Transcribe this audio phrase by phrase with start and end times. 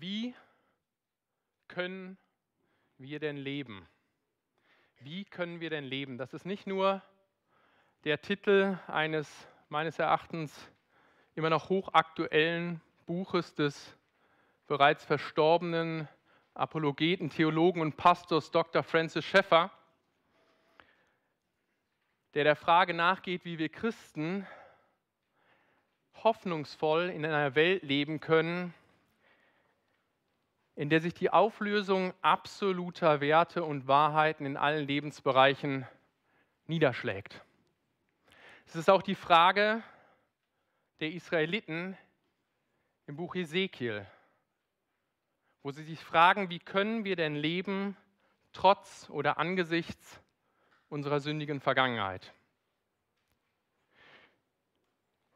[0.00, 0.32] Wie
[1.66, 2.18] können
[2.98, 3.88] wir denn leben?
[5.00, 6.18] Wie können wir denn leben?
[6.18, 7.02] Das ist nicht nur
[8.04, 9.28] der Titel eines
[9.68, 10.70] meines Erachtens
[11.34, 13.96] immer noch hochaktuellen Buches des
[14.68, 16.08] bereits verstorbenen
[16.54, 18.84] Apologeten, Theologen und Pastors Dr.
[18.84, 19.72] Francis Schäffer,
[22.34, 24.46] der der Frage nachgeht, wie wir Christen
[26.14, 28.74] hoffnungsvoll in einer Welt leben können,
[30.78, 35.84] in der sich die Auflösung absoluter Werte und Wahrheiten in allen Lebensbereichen
[36.68, 37.44] niederschlägt.
[38.64, 39.82] Es ist auch die Frage
[41.00, 41.98] der Israeliten
[43.08, 44.06] im Buch Ezekiel,
[45.64, 47.96] wo sie sich fragen, wie können wir denn leben
[48.52, 50.20] trotz oder angesichts
[50.88, 52.32] unserer sündigen Vergangenheit.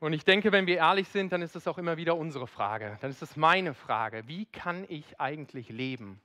[0.02, 2.98] Und ich denke, wenn wir ehrlich sind, dann ist es auch immer wieder unsere Frage.
[3.02, 4.26] Dann ist es meine Frage.
[4.26, 6.20] Wie kann ich eigentlich leben?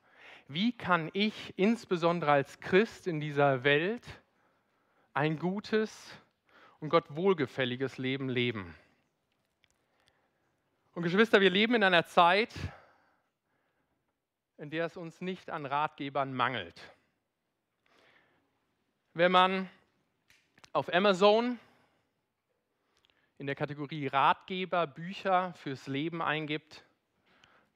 [0.47, 4.01] Wie kann ich insbesondere als Christ in dieser Welt
[5.13, 6.11] ein gutes
[6.79, 8.73] und Gott wohlgefälliges Leben leben?
[10.95, 12.55] Und Geschwister, wir leben in einer Zeit,
[14.57, 16.81] in der es uns nicht an Ratgebern mangelt.
[19.13, 19.69] Wenn man
[20.73, 21.59] auf Amazon
[23.37, 26.83] in der Kategorie Ratgeber, Bücher fürs Leben eingibt,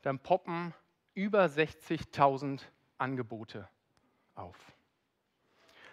[0.02, 0.74] dann poppen
[1.14, 2.62] über 60.000
[2.98, 3.68] Angebote
[4.36, 4.58] auf.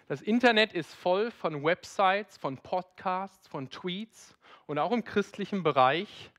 [0.07, 6.31] Das Internet ist voll von Websites, von Podcasts, von Tweets und auch im christlichen Bereich,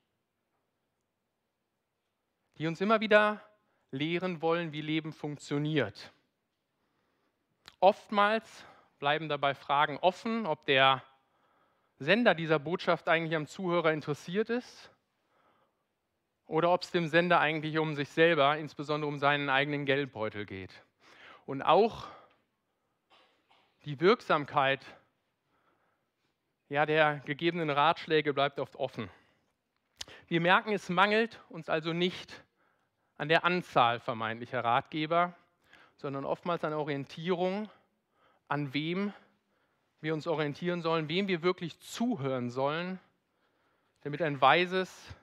[2.58, 3.40] die uns immer wieder
[3.92, 6.12] lehren wollen, wie Leben funktioniert.
[7.78, 8.64] Oftmals
[8.98, 11.02] bleiben dabei Fragen offen, ob der
[12.00, 14.90] Sender dieser Botschaft eigentlich am Zuhörer interessiert ist
[16.46, 20.72] oder ob es dem Sender eigentlich um sich selber, insbesondere um seinen eigenen Geldbeutel geht.
[21.44, 22.06] Und auch
[23.84, 24.80] die Wirksamkeit
[26.70, 29.10] ja, der gegebenen Ratschläge bleibt oft offen.
[30.26, 32.44] Wir merken, es mangelt uns also nicht
[33.18, 35.34] an der Anzahl vermeintlicher Ratgeber,
[35.96, 37.68] sondern oftmals an Orientierung,
[38.48, 39.12] an wem
[40.00, 42.98] wir uns orientieren sollen, wem wir wirklich zuhören sollen,
[44.02, 45.14] damit ein weises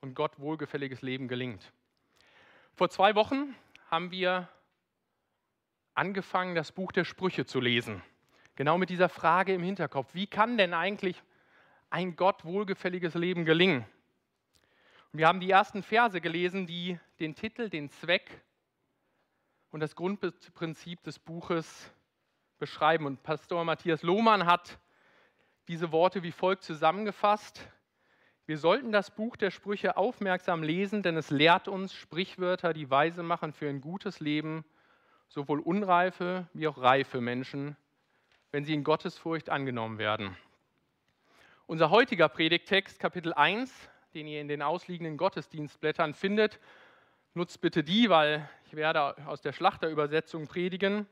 [0.00, 1.72] und Gott wohlgefälliges Leben gelingt.
[2.74, 3.54] Vor zwei Wochen
[3.90, 4.48] haben wir
[5.94, 8.02] angefangen, das Buch der Sprüche zu lesen.
[8.56, 10.14] Genau mit dieser Frage im Hinterkopf.
[10.14, 11.22] Wie kann denn eigentlich
[11.90, 13.84] ein Gott wohlgefälliges Leben gelingen?
[15.12, 18.42] Und wir haben die ersten Verse gelesen, die den Titel, den Zweck
[19.70, 21.90] und das Grundprinzip des Buches
[22.58, 23.06] beschreiben.
[23.06, 24.78] Und Pastor Matthias Lohmann hat
[25.68, 27.68] diese Worte wie folgt zusammengefasst.
[28.46, 33.24] Wir sollten das Buch der Sprüche aufmerksam lesen, denn es lehrt uns Sprichwörter, die weise
[33.24, 34.64] machen für ein gutes Leben,
[35.28, 37.76] sowohl unreife wie auch reife Menschen,
[38.52, 40.36] wenn sie in Gottesfurcht angenommen werden.
[41.66, 46.60] Unser heutiger Predigtext, Kapitel 1, den ihr in den ausliegenden Gottesdienstblättern findet,
[47.34, 51.08] nutzt bitte die, weil ich werde aus der Schlachterübersetzung predigen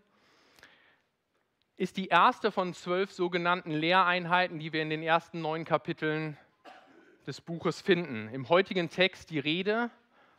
[1.76, 6.36] ist die erste von zwölf sogenannten Lehreinheiten, die wir in den ersten neun Kapiteln
[7.26, 8.28] des Buches finden.
[8.28, 9.90] Im heutigen Text die Rede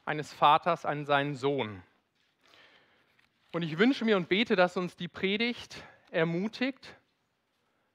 [0.05, 1.83] eines Vaters an seinen Sohn.
[3.51, 6.95] Und ich wünsche mir und bete, dass uns die Predigt ermutigt,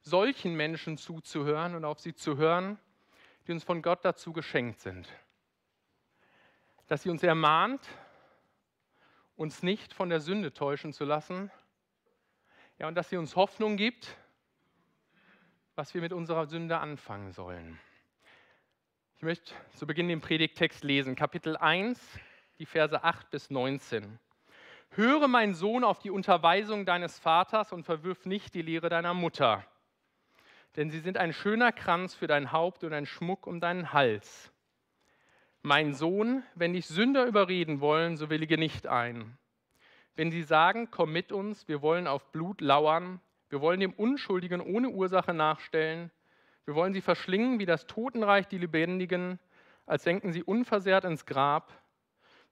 [0.02, 2.78] solchen Menschen zuzuhören und auf sie zu hören,
[3.46, 5.08] die uns von Gott dazu geschenkt sind.
[6.88, 7.80] Dass sie uns ermahnt,
[9.36, 11.50] uns nicht von der Sünde täuschen zu lassen,
[12.80, 14.16] ja, und dass sie uns Hoffnung gibt,
[15.74, 17.78] was wir mit unserer Sünde anfangen sollen.
[19.16, 22.18] Ich möchte zu Beginn den Predigtext lesen, Kapitel 1,
[22.58, 24.18] die Verse 8 bis 19.
[24.92, 29.62] Höre, mein Sohn, auf die Unterweisung deines Vaters und verwirf nicht die Lehre deiner Mutter,
[30.76, 34.50] denn sie sind ein schöner Kranz für dein Haupt und ein Schmuck um deinen Hals.
[35.60, 39.36] Mein Sohn, wenn dich Sünder überreden wollen, so willige nicht ein.
[40.16, 44.60] Wenn sie sagen, komm mit uns, wir wollen auf Blut lauern, wir wollen dem Unschuldigen
[44.60, 46.10] ohne Ursache nachstellen,
[46.64, 49.38] wir wollen sie verschlingen wie das Totenreich die Lebendigen,
[49.86, 51.72] als senken sie unversehrt ins Grab.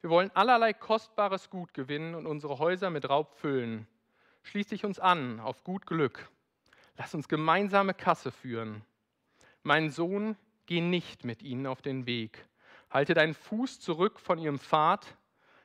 [0.01, 3.87] Wir wollen allerlei kostbares Gut gewinnen und unsere Häuser mit Raub füllen.
[4.43, 6.31] Schließ dich uns an auf gut Glück.
[6.97, 8.83] Lass uns gemeinsame Kasse führen.
[9.63, 12.49] Mein Sohn, geh nicht mit ihnen auf den Weg.
[12.91, 15.17] Halte deinen Fuß zurück von ihrem Pfad,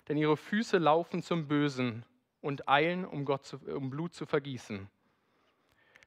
[0.07, 2.05] denn ihre Füße laufen zum Bösen
[2.41, 4.89] und eilen, um, Gott zu, um Blut zu vergießen.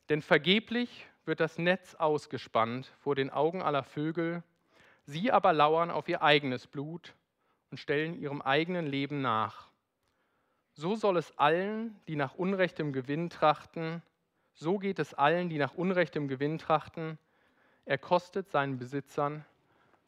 [0.09, 4.43] Denn vergeblich wird das Netz ausgespannt vor den Augen aller Vögel,
[5.05, 7.15] sie aber lauern auf ihr eigenes Blut
[7.71, 9.69] und stellen ihrem eigenen Leben nach.
[10.75, 14.03] So soll es allen, die nach unrechtem Gewinn trachten,
[14.53, 17.19] so geht es allen, die nach unrechtem Gewinn trachten.
[17.85, 19.45] Er kostet seinen Besitzern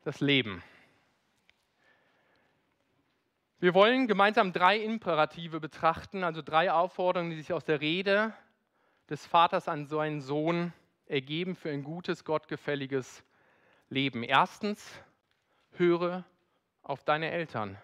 [0.05, 0.62] das Leben.
[3.61, 8.33] Wir wollen gemeinsam drei Imperative betrachten, also drei Aufforderungen, die sich aus der Rede
[9.11, 10.73] des Vaters an seinen Sohn
[11.07, 13.25] ergeben für ein gutes, gottgefälliges
[13.89, 14.23] Leben.
[14.23, 15.03] Erstens,
[15.73, 16.25] höre
[16.85, 17.77] auf deine Eltern.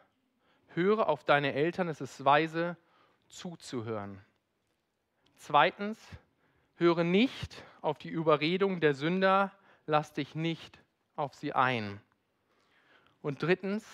[0.74, 2.76] Höre auf deine Eltern, es ist weise
[3.26, 4.20] zuzuhören.
[5.34, 5.98] Zweitens,
[6.76, 9.50] höre nicht auf die Überredung der Sünder,
[9.86, 10.78] lass dich nicht
[11.16, 12.00] auf sie ein.
[13.22, 13.84] Und drittens,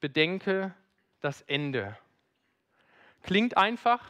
[0.00, 0.74] bedenke
[1.24, 1.96] das Ende.
[3.22, 4.02] Klingt einfach,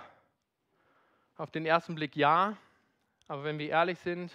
[1.36, 2.56] auf den ersten Blick ja,
[3.28, 4.32] aber wenn wir ehrlich sind,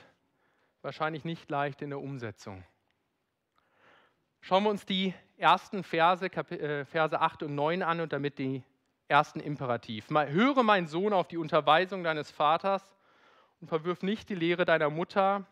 [0.81, 2.63] wahrscheinlich nicht leicht in der Umsetzung.
[4.41, 8.63] Schauen wir uns die ersten Verse, äh, Verse 8 und 9 an und damit die
[9.09, 10.09] ersten Imperativ.
[10.09, 12.95] Höre, mein Sohn, auf die Unterweisung deines Vaters
[13.59, 15.45] und verwirf nicht die Lehre deiner Mutter,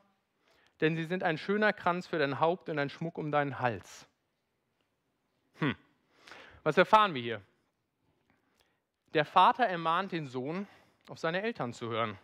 [0.79, 4.07] denn sie sind ein schöner Kranz für dein Haupt und ein Schmuck um deinen Hals.
[5.55, 5.75] Hm.
[6.67, 7.41] Was erfahren wir hier?
[9.13, 10.67] Der Vater ermahnt den Sohn,
[11.07, 12.19] auf seine Eltern zu hören,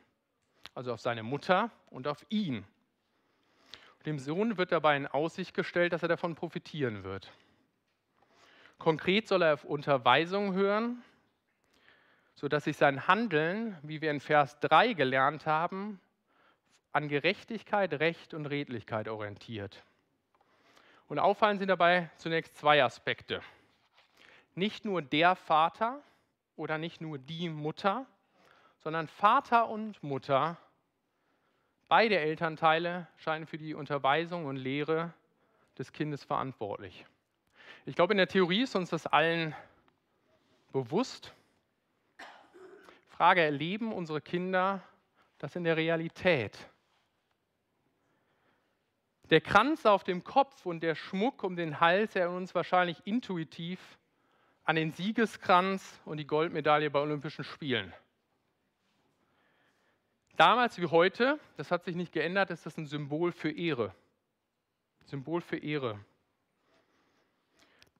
[0.75, 2.65] also auf seine Mutter und auf ihn.
[4.05, 7.31] Dem Sohn wird dabei in Aussicht gestellt, dass er davon profitieren wird.
[8.79, 11.01] Konkret soll er auf Unterweisung hören,
[12.35, 16.01] sodass sich sein Handeln, wie wir in Vers 3 gelernt haben,
[16.91, 19.85] an Gerechtigkeit, Recht und Redlichkeit orientiert.
[21.07, 23.41] Und auffallend sind dabei zunächst zwei Aspekte
[24.55, 26.01] nicht nur der Vater
[26.55, 28.05] oder nicht nur die Mutter,
[28.77, 30.57] sondern Vater und Mutter,
[31.87, 35.13] beide Elternteile scheinen für die Unterweisung und Lehre
[35.77, 37.05] des Kindes verantwortlich.
[37.85, 39.55] Ich glaube, in der Theorie ist uns das allen
[40.71, 41.33] bewusst.
[43.09, 44.81] Frage, erleben unsere Kinder
[45.37, 46.57] das in der Realität?
[49.29, 53.79] Der Kranz auf dem Kopf und der Schmuck um den Hals erinnern uns wahrscheinlich intuitiv
[54.63, 57.93] an den Siegeskranz und die Goldmedaille bei Olympischen Spielen.
[60.35, 63.93] Damals wie heute, das hat sich nicht geändert, ist das ein Symbol für Ehre.
[65.05, 65.99] Symbol für Ehre.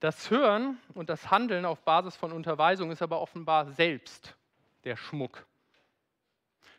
[0.00, 4.34] Das Hören und das Handeln auf Basis von Unterweisung ist aber offenbar selbst
[4.84, 5.46] der Schmuck.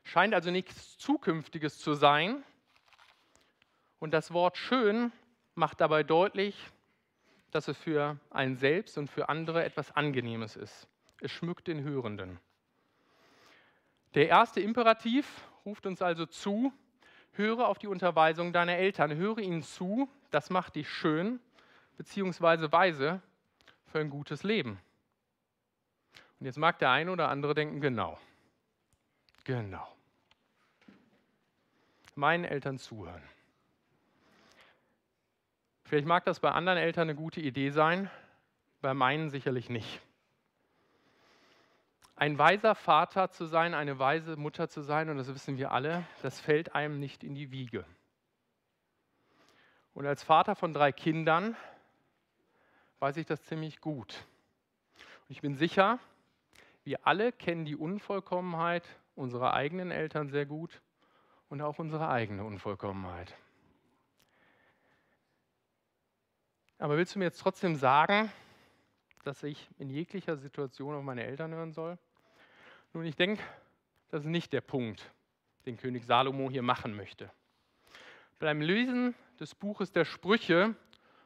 [0.03, 2.43] Scheint also nichts Zukünftiges zu sein.
[3.99, 5.11] Und das Wort schön
[5.55, 6.55] macht dabei deutlich,
[7.55, 10.89] dass es für einen selbst und für andere etwas Angenehmes ist.
[11.21, 12.37] Es schmückt den Hörenden.
[14.13, 16.73] Der erste Imperativ ruft uns also zu,
[17.31, 21.39] höre auf die Unterweisung deiner Eltern, höre ihnen zu, das macht dich schön
[21.97, 22.73] bzw.
[22.73, 23.21] weise
[23.85, 24.81] für ein gutes Leben.
[26.41, 28.19] Und jetzt mag der eine oder andere denken, genau,
[29.45, 29.87] genau.
[32.15, 33.23] Meinen Eltern zuhören.
[35.95, 38.11] Vielleicht mag das bei anderen Eltern eine gute Idee sein,
[38.81, 40.01] bei meinen sicherlich nicht.
[42.17, 46.05] Ein weiser Vater zu sein, eine weise Mutter zu sein, und das wissen wir alle,
[46.21, 47.85] das fällt einem nicht in die Wiege.
[49.93, 51.55] Und als Vater von drei Kindern
[52.99, 54.25] weiß ich das ziemlich gut.
[54.97, 55.99] Und ich bin sicher,
[56.83, 58.83] wir alle kennen die Unvollkommenheit
[59.15, 60.81] unserer eigenen Eltern sehr gut
[61.47, 63.33] und auch unsere eigene Unvollkommenheit.
[66.77, 68.31] Aber willst du mir jetzt trotzdem sagen,
[69.23, 71.97] dass ich in jeglicher Situation auf meine Eltern hören soll?
[72.93, 73.41] Nun, ich denke,
[74.09, 75.11] das ist nicht der Punkt,
[75.65, 77.31] den König Salomo hier machen möchte.
[78.39, 80.75] Beim Lesen des Buches der Sprüche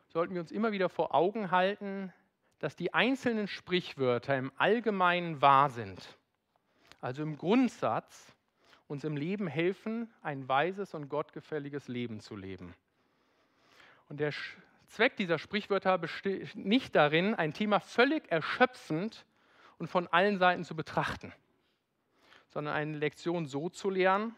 [0.08, 2.14] sollten wir uns immer wieder vor Augen halten,
[2.60, 6.18] dass die einzelnen Sprichwörter im Allgemeinen wahr sind.
[7.02, 8.34] Also im Grundsatz
[8.88, 12.76] uns im Leben helfen, ein weises und gottgefälliges Leben zu leben.
[14.10, 14.34] Und der
[14.90, 19.26] Zweck dieser Sprichwörter besteht nicht darin, ein Thema völlig erschöpfend
[19.78, 21.32] und von allen Seiten zu betrachten,
[22.50, 24.36] sondern eine Lektion so zu lernen,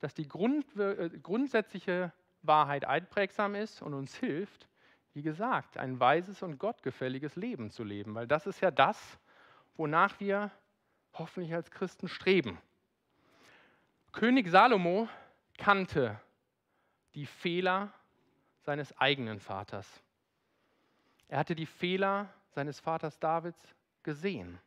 [0.00, 2.12] dass die Grund, äh, grundsätzliche
[2.42, 4.68] Wahrheit einprägsam ist und uns hilft,
[5.14, 9.18] wie gesagt, ein weises und gottgefälliges Leben zu leben, weil das ist ja das,
[9.76, 10.50] wonach wir
[11.14, 12.58] hoffentlich als Christen streben.
[14.12, 15.08] König Salomo
[15.56, 16.20] kannte
[17.14, 17.92] die Fehler
[18.66, 20.02] seines eigenen Vaters.
[21.28, 24.58] Er hatte die Fehler seines Vaters Davids gesehen.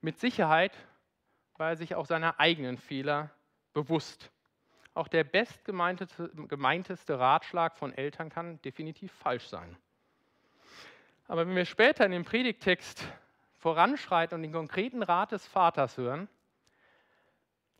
[0.00, 0.76] Mit Sicherheit
[1.56, 3.30] war er sich auch seiner eigenen Fehler
[3.72, 4.30] bewusst.
[4.94, 9.76] Auch der bestgemeinteste Ratschlag von Eltern kann definitiv falsch sein.
[11.28, 13.04] Aber wenn wir später in dem Predigtext
[13.58, 16.28] voranschreiten und den konkreten Rat des Vaters hören,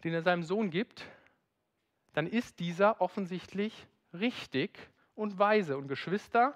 [0.05, 1.05] den er seinem Sohn gibt,
[2.13, 4.90] dann ist dieser offensichtlich richtig
[5.21, 5.77] und weise.
[5.77, 6.55] Und Geschwister,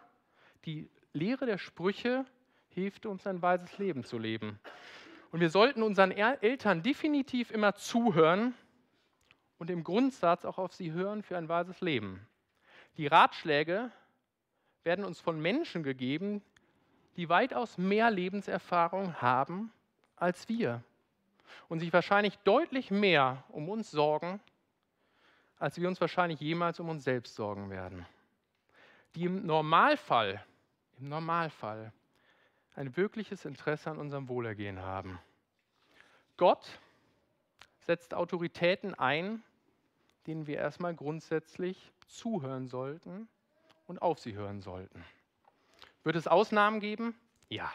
[0.64, 2.24] die Lehre der Sprüche
[2.68, 4.58] hilft uns, ein weises Leben zu leben.
[5.30, 8.54] Und wir sollten unseren Eltern definitiv immer zuhören
[9.58, 12.26] und im Grundsatz auch auf sie hören für ein weises Leben.
[12.96, 13.90] Die Ratschläge
[14.82, 16.40] werden uns von Menschen gegeben,
[17.16, 19.72] die weitaus mehr Lebenserfahrung haben
[20.16, 20.82] als wir
[21.68, 24.40] und sich wahrscheinlich deutlich mehr um uns sorgen,
[25.58, 28.06] als wir uns wahrscheinlich jemals um uns selbst sorgen werden.
[29.14, 30.44] Die im Normalfall,
[30.98, 31.92] im Normalfall
[32.74, 35.20] ein wirkliches Interesse an unserem Wohlergehen haben.
[36.36, 36.80] Gott
[37.86, 39.42] setzt Autoritäten ein,
[40.26, 43.28] denen wir erstmal grundsätzlich zuhören sollten
[43.86, 45.04] und auf sie hören sollten.
[46.02, 47.14] Wird es Ausnahmen geben?
[47.48, 47.70] Ja.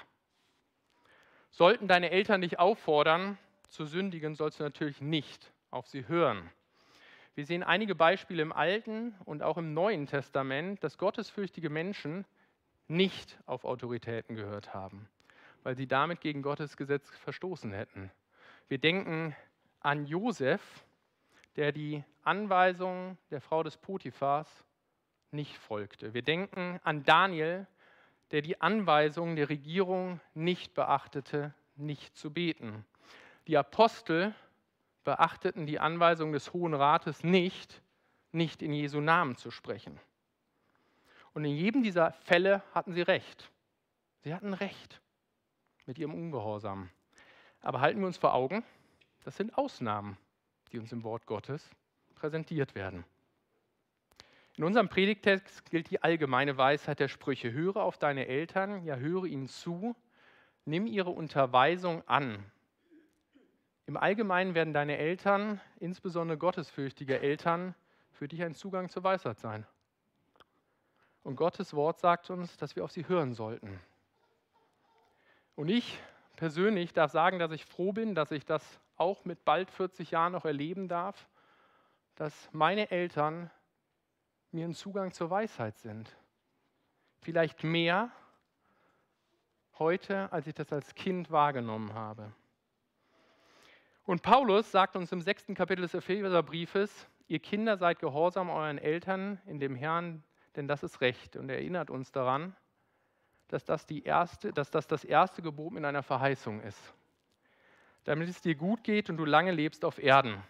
[1.51, 3.37] Sollten deine Eltern dich auffordern,
[3.69, 6.49] zu sündigen, sollst du natürlich nicht auf sie hören.
[7.39, 12.25] Wir sehen einige Beispiele im Alten und auch im Neuen Testament, dass gottesfürchtige Menschen
[12.89, 15.07] nicht auf Autoritäten gehört haben,
[15.63, 18.11] weil sie damit gegen Gottes Gesetz verstoßen hätten.
[18.67, 19.37] Wir denken
[19.79, 20.83] an Josef,
[21.55, 24.65] der die Anweisungen der Frau des Potiphars
[25.31, 26.13] nicht folgte.
[26.13, 27.67] Wir denken an Daniel,
[28.31, 32.85] der die Anweisungen der Regierung nicht beachtete, nicht zu beten.
[33.47, 34.35] Die Apostel
[35.03, 37.81] beachteten die Anweisung des Hohen Rates nicht,
[38.31, 39.99] nicht in Jesu Namen zu sprechen.
[41.33, 43.51] Und in jedem dieser Fälle hatten sie recht.
[44.21, 45.01] Sie hatten recht
[45.85, 46.89] mit ihrem Ungehorsam.
[47.61, 48.63] Aber halten wir uns vor Augen,
[49.23, 50.17] das sind Ausnahmen,
[50.71, 51.69] die uns im Wort Gottes
[52.15, 53.05] präsentiert werden.
[54.55, 57.51] In unserem Predigtext gilt die allgemeine Weisheit der Sprüche.
[57.51, 59.95] Höre auf deine Eltern, ja höre ihnen zu,
[60.65, 62.43] nimm ihre Unterweisung an,
[63.89, 67.73] im Allgemeinen werden deine Eltern, insbesondere gottesfürchtige Eltern,
[68.11, 69.65] für dich ein Zugang zur Weisheit sein.
[71.23, 73.79] Und Gottes Wort sagt uns, dass wir auf sie hören sollten.
[75.55, 75.99] Und ich
[76.35, 80.33] persönlich darf sagen, dass ich froh bin, dass ich das auch mit bald 40 Jahren
[80.33, 81.27] noch erleben darf,
[82.13, 83.49] dass meine Eltern
[84.51, 86.15] mir ein Zugang zur Weisheit sind.
[87.21, 88.11] Vielleicht mehr
[89.79, 92.31] heute, als ich das als Kind wahrgenommen habe.
[94.09, 99.39] Und Paulus sagt uns im sechsten Kapitel des Epheserbriefes, ihr Kinder seid gehorsam euren Eltern
[99.45, 100.23] in dem Herrn,
[100.55, 101.35] denn das ist Recht.
[101.35, 102.55] Und er erinnert uns daran,
[103.49, 106.91] dass das, die erste, dass das das erste Gebot mit einer Verheißung ist.
[108.03, 110.41] Damit es dir gut geht und du lange lebst auf Erden.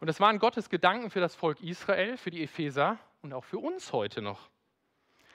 [0.00, 3.58] Und das waren Gottes Gedanken für das Volk Israel, für die Epheser und auch für
[3.58, 4.48] uns heute noch.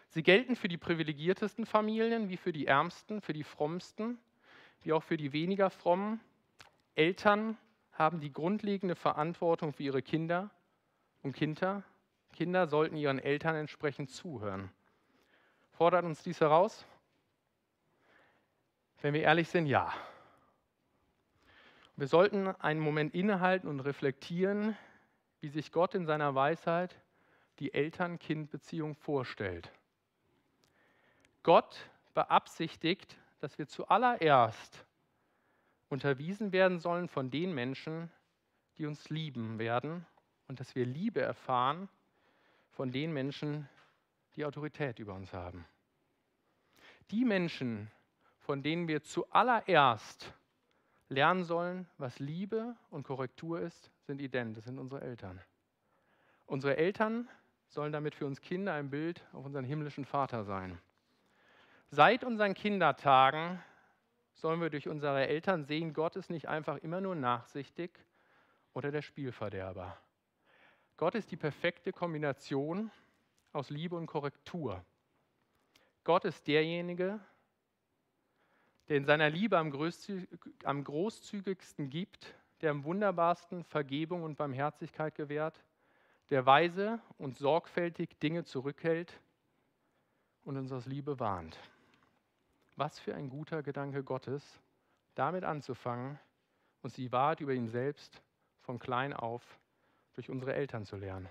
[0.08, 4.18] Sie gelten für die privilegiertesten Familien wie für die ärmsten, für die frommsten,
[4.82, 6.20] wie auch für die weniger frommen
[7.00, 7.58] Eltern
[7.94, 10.50] haben die grundlegende Verantwortung für ihre Kinder
[11.24, 11.84] und Kinder,
[12.34, 14.70] Kinder sollten ihren Eltern entsprechend zuhören.
[15.72, 16.86] Fordert uns dies heraus?
[19.02, 19.94] Wenn wir ehrlich sind, ja.
[21.96, 24.76] Wir sollten einen Moment innehalten und reflektieren,
[25.40, 27.00] wie sich Gott in seiner Weisheit
[27.60, 29.72] die Eltern-Kind-Beziehung vorstellt.
[31.44, 34.86] Gott beabsichtigt, dass wir zuallererst
[35.90, 38.12] unterwiesen werden sollen von den Menschen,
[38.78, 40.06] die uns lieben werden
[40.48, 41.90] und dass wir Liebe erfahren
[42.72, 43.68] von den Menschen,
[44.36, 45.66] die Autorität über uns haben.
[47.12, 47.92] Die Menschen,
[48.40, 50.34] von denen wir zuallererst
[51.10, 55.42] lernen sollen, was Liebe und Korrektur ist, sind ident, das sind unsere Eltern.
[56.46, 57.28] Unsere Eltern
[57.68, 60.80] sollen damit für uns Kinder ein Bild auf unseren himmlischen Vater sein.
[61.92, 63.62] Seit unseren Kindertagen
[64.40, 67.92] sollen wir durch unsere Eltern sehen, Gott ist nicht einfach immer nur nachsichtig
[68.74, 69.98] oder der Spielverderber.
[70.98, 72.92] Gott ist die perfekte Kombination
[73.54, 74.84] aus Liebe und Korrektur.
[76.04, 77.20] Gott ist derjenige,
[78.88, 85.64] der in seiner Liebe am, großzügigsten gibt, der am wunderbarsten Vergebung und Barmherzigkeit gewährt,
[86.30, 89.20] der weise und sorgfältig Dinge zurückhält
[90.44, 91.58] und uns aus Liebe warnt.
[92.80, 94.62] Was für ein guter Gedanke Gottes,
[95.14, 96.18] damit anzufangen,
[96.82, 98.22] uns die Wahrheit über ihn selbst
[98.62, 99.60] von klein auf
[100.14, 101.28] durch unsere Eltern zu lernen.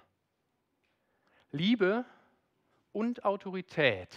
[1.50, 2.05] Liebe
[2.93, 4.14] und Autorität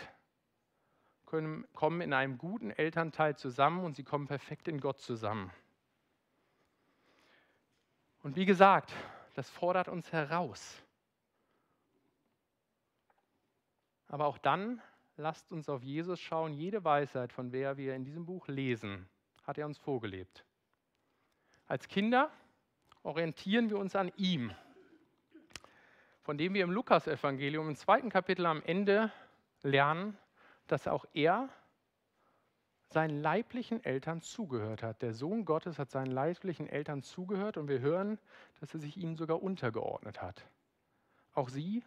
[1.25, 5.53] können, kommen in einem guten Elternteil zusammen und sie kommen perfekt in Gott zusammen.
[8.23, 8.91] Und wie gesagt,
[9.35, 10.83] das fordert uns heraus.
[14.09, 14.81] Aber auch dann
[15.21, 16.53] lasst uns auf Jesus schauen.
[16.53, 19.07] Jede Weisheit, von der wir in diesem Buch lesen,
[19.43, 20.43] hat er uns vorgelebt.
[21.67, 22.29] Als Kinder
[23.03, 24.51] orientieren wir uns an ihm,
[26.21, 29.11] von dem wir im Lukasevangelium im zweiten Kapitel am Ende
[29.63, 30.17] lernen,
[30.67, 31.49] dass auch er
[32.87, 35.01] seinen leiblichen Eltern zugehört hat.
[35.01, 38.19] Der Sohn Gottes hat seinen leiblichen Eltern zugehört und wir hören,
[38.59, 40.45] dass er sich ihnen sogar untergeordnet hat.
[41.33, 41.83] Auch sie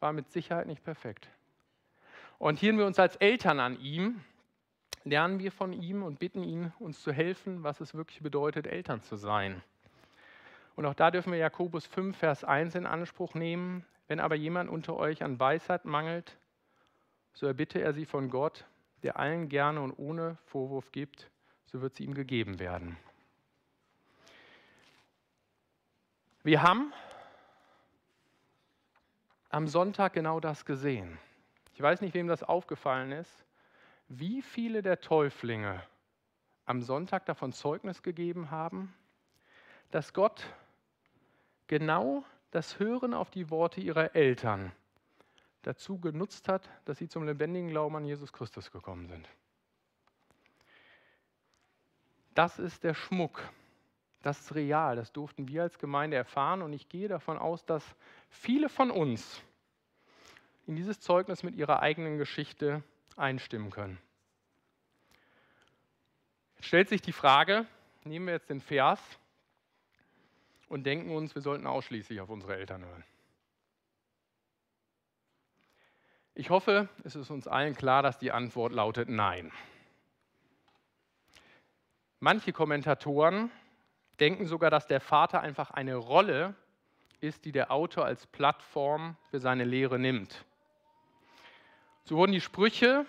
[0.00, 1.30] war mit Sicherheit nicht perfekt.
[2.44, 4.20] Orientieren wir uns als Eltern an ihm,
[5.04, 9.00] lernen wir von ihm und bitten ihn, uns zu helfen, was es wirklich bedeutet, Eltern
[9.00, 9.62] zu sein.
[10.76, 13.86] Und auch da dürfen wir Jakobus 5, Vers 1 in Anspruch nehmen.
[14.08, 16.36] Wenn aber jemand unter euch an Weisheit mangelt,
[17.32, 18.66] so erbitte er sie von Gott,
[19.04, 21.30] der allen gerne und ohne Vorwurf gibt,
[21.64, 22.98] so wird sie ihm gegeben werden.
[26.42, 26.92] Wir haben
[29.48, 31.18] am Sonntag genau das gesehen.
[31.74, 33.44] Ich weiß nicht, wem das aufgefallen ist,
[34.08, 35.82] wie viele der Täuflinge
[36.66, 38.94] am Sonntag davon Zeugnis gegeben haben,
[39.90, 40.46] dass Gott
[41.66, 44.72] genau das Hören auf die Worte ihrer Eltern
[45.62, 49.28] dazu genutzt hat, dass sie zum lebendigen Glauben an Jesus Christus gekommen sind.
[52.34, 53.40] Das ist der Schmuck.
[54.22, 54.96] Das ist real.
[54.96, 56.62] Das durften wir als Gemeinde erfahren.
[56.62, 57.84] Und ich gehe davon aus, dass
[58.28, 59.42] viele von uns
[60.66, 62.82] in dieses Zeugnis mit ihrer eigenen Geschichte
[63.16, 63.98] einstimmen können.
[66.56, 67.66] Jetzt stellt sich die Frage,
[68.04, 69.00] nehmen wir jetzt den Vers
[70.68, 73.04] und denken uns, wir sollten ausschließlich auf unsere Eltern hören.
[76.34, 79.52] Ich hoffe, es ist uns allen klar, dass die Antwort lautet Nein.
[82.18, 83.52] Manche Kommentatoren
[84.18, 86.54] denken sogar, dass der Vater einfach eine Rolle
[87.20, 90.44] ist, die der Autor als Plattform für seine Lehre nimmt.
[92.06, 93.06] So wurden die Sprüche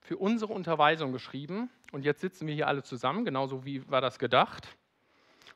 [0.00, 4.18] für unsere Unterweisung geschrieben und jetzt sitzen wir hier alle zusammen, genauso wie war das
[4.18, 4.66] gedacht,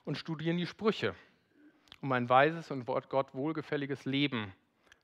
[0.04, 1.15] und studieren die Sprüche,
[2.02, 4.52] um ein weises und Gott wohlgefälliges Leben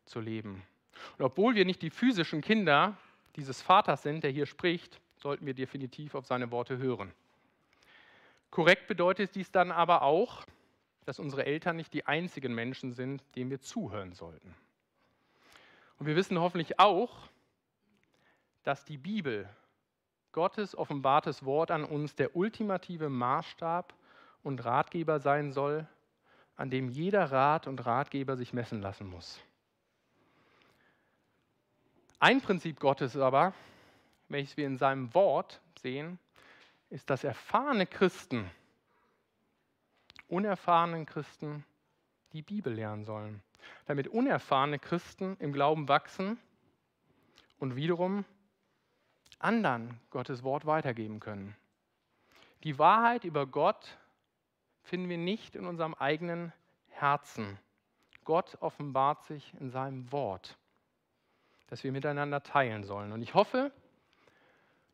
[0.04, 0.62] zu leben.
[1.16, 2.96] Und obwohl wir nicht die physischen Kinder
[3.37, 7.12] dieses Vaters sind, der hier spricht, sollten wir definitiv auf seine Worte hören.
[8.50, 10.44] Korrekt bedeutet dies dann aber auch,
[11.06, 14.54] dass unsere Eltern nicht die einzigen Menschen sind, denen wir zuhören sollten.
[15.98, 17.28] Und wir wissen hoffentlich auch,
[18.62, 19.48] dass die Bibel,
[20.32, 23.94] Gottes offenbartes Wort an uns, der ultimative Maßstab
[24.42, 25.87] und Ratgeber sein soll,
[26.56, 29.40] an dem jeder Rat und Ratgeber sich messen lassen muss.
[32.20, 33.54] Ein Prinzip Gottes aber,
[34.28, 36.18] welches wir in seinem Wort sehen,
[36.90, 38.50] ist, dass erfahrene Christen,
[40.28, 41.64] unerfahrenen Christen
[42.32, 43.42] die Bibel lernen sollen,
[43.87, 46.38] damit unerfahrene Christen im Glauben wachsen
[47.59, 48.24] und wiederum
[49.38, 51.57] anderen Gottes Wort weitergeben können.
[52.64, 53.98] Die Wahrheit über Gott
[54.83, 56.52] finden wir nicht in unserem eigenen
[56.88, 57.59] Herzen.
[58.24, 60.59] Gott offenbart sich in seinem Wort
[61.68, 63.12] das wir miteinander teilen sollen.
[63.12, 63.70] Und ich hoffe,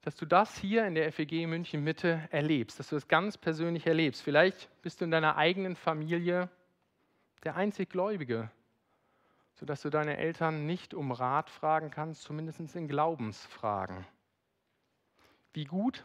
[0.02, 3.86] dass du das hier in der FEG München Mitte erlebst, dass du es ganz persönlich
[3.86, 4.22] erlebst.
[4.22, 6.50] Vielleicht bist du in deiner eigenen Familie
[7.44, 8.50] der einzig Gläubige,
[9.54, 14.06] sodass du deine Eltern nicht um Rat fragen kannst, zumindest in Glaubensfragen.
[15.52, 16.04] Wie gut,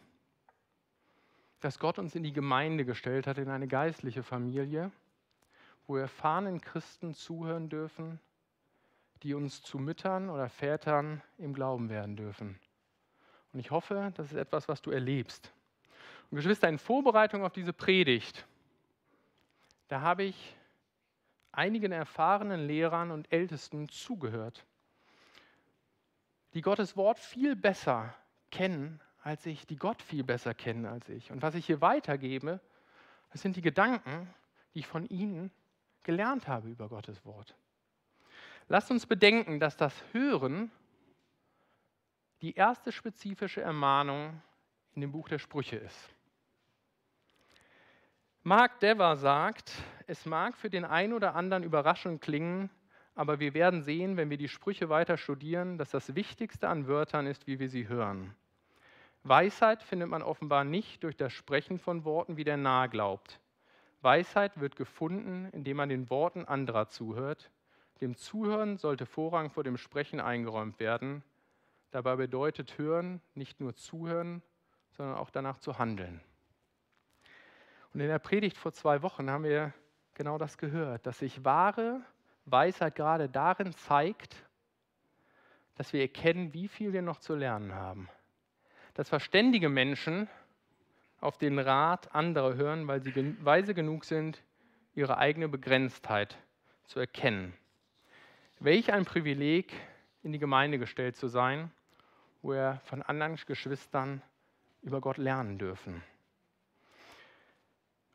[1.59, 4.91] dass Gott uns in die Gemeinde gestellt hat, in eine geistliche Familie,
[5.87, 8.19] wo erfahrenen Christen zuhören dürfen
[9.23, 12.59] die uns zu Müttern oder Vätern im Glauben werden dürfen.
[13.51, 15.51] Und ich hoffe, das ist etwas, was du erlebst.
[16.29, 18.45] Und Geschwister, in Vorbereitung auf diese Predigt,
[19.87, 20.55] da habe ich
[21.51, 24.65] einigen erfahrenen Lehrern und Ältesten zugehört,
[26.53, 28.13] die Gottes Wort viel besser
[28.51, 31.31] kennen als ich, die Gott viel besser kennen als ich.
[31.31, 32.59] Und was ich hier weitergebe,
[33.31, 34.33] das sind die Gedanken,
[34.73, 35.51] die ich von ihnen
[36.03, 37.55] gelernt habe über Gottes Wort.
[38.67, 40.71] Lasst uns bedenken, dass das Hören
[42.41, 44.41] die erste spezifische Ermahnung
[44.93, 46.09] in dem Buch der Sprüche ist.
[48.49, 49.71] Mark Dever sagt,
[50.07, 52.71] es mag für den einen oder anderen überraschend klingen,
[53.13, 57.27] aber wir werden sehen, wenn wir die Sprüche weiter studieren, dass das Wichtigste an Wörtern
[57.27, 58.33] ist, wie wir sie hören.
[59.21, 63.39] Weisheit findet man offenbar nicht durch das Sprechen von Worten, wie der Nahe glaubt.
[64.01, 67.51] Weisheit wird gefunden, indem man den Worten anderer zuhört,
[68.01, 71.21] dem Zuhören sollte Vorrang vor dem Sprechen eingeräumt werden.
[71.91, 74.41] Dabei bedeutet Hören nicht nur zuhören,
[74.93, 76.19] sondern auch danach zu handeln.
[77.93, 79.73] Und in der Predigt vor zwei Wochen haben wir
[80.13, 82.01] genau das gehört, dass sich wahre
[82.45, 84.35] Weisheit gerade darin zeigt,
[85.75, 88.09] dass wir erkennen, wie viel wir noch zu lernen haben.
[88.93, 90.27] Dass verständige Menschen
[91.21, 94.43] auf den Rat anderer hören, weil sie weise genug sind,
[94.93, 96.37] ihre eigene Begrenztheit
[96.85, 97.53] zu erkennen.
[98.59, 99.73] Welch ein Privileg,
[100.21, 101.71] in die Gemeinde gestellt zu sein,
[102.41, 104.21] wo wir von anderen Geschwistern
[104.81, 106.03] über Gott lernen dürfen.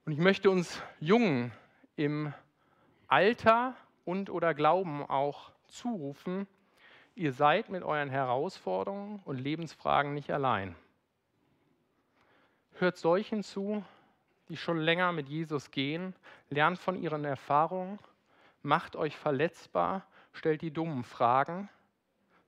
[0.04, 1.50] Und ich möchte uns Jungen
[1.96, 2.34] im
[3.08, 6.46] Alter und oder Glauben auch zurufen,
[7.14, 10.76] ihr seid mit euren Herausforderungen und Lebensfragen nicht allein.
[12.74, 13.82] Hört solchen zu,
[14.50, 16.14] die schon länger mit Jesus gehen,
[16.50, 17.98] lernt von ihren Erfahrungen,
[18.62, 21.70] macht euch verletzbar, stellt die dummen Fragen,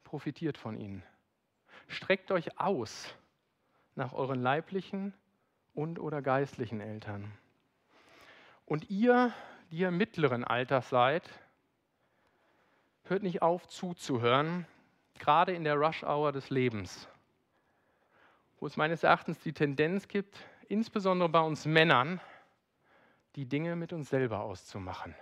[0.04, 1.02] profitiert von ihnen.
[1.88, 3.14] Streckt euch aus
[3.94, 5.14] nach euren leiblichen
[5.74, 7.32] und oder geistlichen Eltern.
[8.66, 9.32] Und ihr,
[9.70, 11.28] die ihr mittleren Alters seid,
[13.04, 14.66] hört nicht auf zuzuhören,
[15.18, 17.08] gerade in der Rush-Hour des Lebens,
[18.58, 22.20] wo es meines Erachtens die Tendenz gibt, insbesondere bei uns Männern,
[23.36, 25.14] die Dinge mit uns selber auszumachen.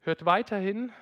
[0.00, 0.92] Hört weiterhin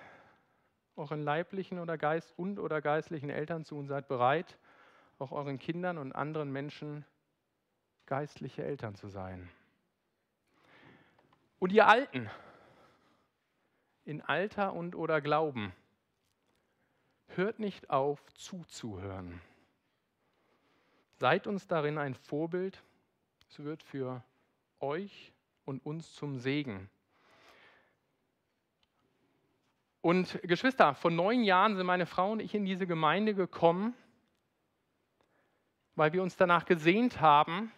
[0.97, 4.57] euren leiblichen oder Geist und oder geistlichen Eltern zu und seid bereit,
[5.19, 7.05] auch euren Kindern und anderen Menschen
[8.07, 9.51] geistliche Eltern zu sein.
[11.65, 12.29] Und ihr Alten,
[14.05, 15.73] in Alter und oder Glauben,
[17.29, 19.41] hört nicht auf zuzuhören.
[21.15, 22.83] Seid uns darin ein Vorbild.
[23.49, 24.23] Es wird für
[24.79, 25.33] euch
[25.65, 26.91] und uns zum Segen.
[30.03, 33.95] Und Geschwister, vor neun Jahren sind meine Frau und ich in diese Gemeinde gekommen,
[35.97, 37.73] weil wir uns danach gesehnt haben,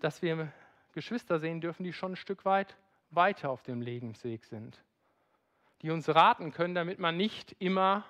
[0.00, 0.52] dass wir
[0.96, 2.74] Geschwister sehen dürfen, die schon ein Stück weit
[3.10, 4.82] weiter auf dem Lebensweg sind,
[5.82, 8.06] die uns raten können, damit man nicht immer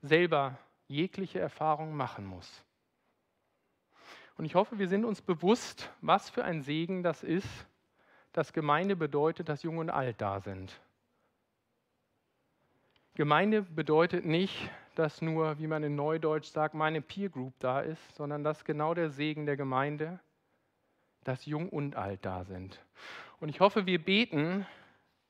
[0.00, 2.64] selber jegliche Erfahrung machen muss.
[4.36, 7.66] Und ich hoffe, wir sind uns bewusst, was für ein Segen das ist,
[8.32, 10.80] dass Gemeinde bedeutet, dass Jung und Alt da sind.
[13.14, 18.16] Gemeinde bedeutet nicht, dass nur, wie man in Neudeutsch sagt, meine Peer Group da ist,
[18.16, 20.18] sondern dass genau der Segen der Gemeinde,
[21.24, 22.80] dass Jung und Alt da sind.
[23.40, 24.66] Und ich hoffe, wir beten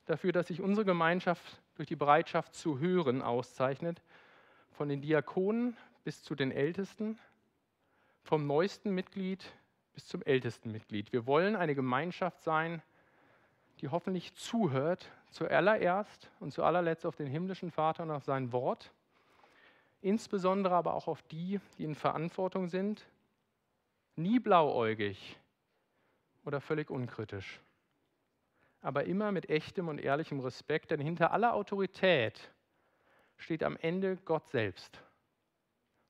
[0.07, 4.03] dafür, dass sich unsere Gemeinschaft durch die Bereitschaft zu hören auszeichnet,
[4.73, 7.19] von den Diakonen bis zu den Ältesten,
[8.23, 9.45] vom neuesten Mitglied
[9.95, 11.13] bis zum ältesten Mitglied.
[11.13, 12.83] Wir wollen eine Gemeinschaft sein,
[13.81, 18.93] die hoffentlich zuhört, zuallererst und zu allerletzt auf den himmlischen Vater und auf sein Wort,
[20.01, 23.07] insbesondere aber auch auf die, die in Verantwortung sind,
[24.17, 25.39] nie blauäugig
[26.45, 27.61] oder völlig unkritisch,
[28.81, 32.53] aber immer mit echtem und ehrlichem Respekt, denn hinter aller Autorität
[33.37, 35.03] steht am Ende Gott selbst.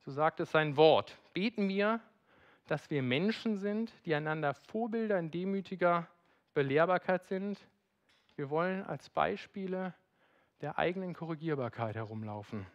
[0.04, 1.16] So sagt es sein Wort.
[1.32, 2.00] Beten wir,
[2.66, 6.08] dass wir Menschen sind, die einander Vorbilder in demütiger
[6.54, 7.58] Belehrbarkeit sind.
[8.36, 9.94] Wir wollen als Beispiele
[10.60, 12.66] der eigenen Korrigierbarkeit herumlaufen.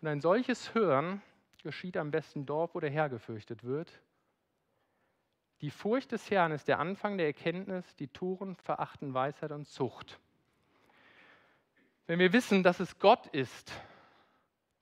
[0.00, 1.22] Und ein solches Hören
[1.62, 4.00] geschieht am besten dort, wo der Herr gefürchtet wird.
[5.62, 10.18] Die Furcht des Herrn ist der Anfang der Erkenntnis, die Toren verachten Weisheit und Zucht.
[12.08, 13.72] Wenn wir wissen, dass es Gott ist,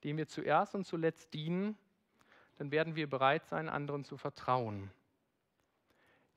[0.05, 1.77] dem wir zuerst und zuletzt dienen,
[2.57, 4.91] dann werden wir bereit sein, anderen zu vertrauen.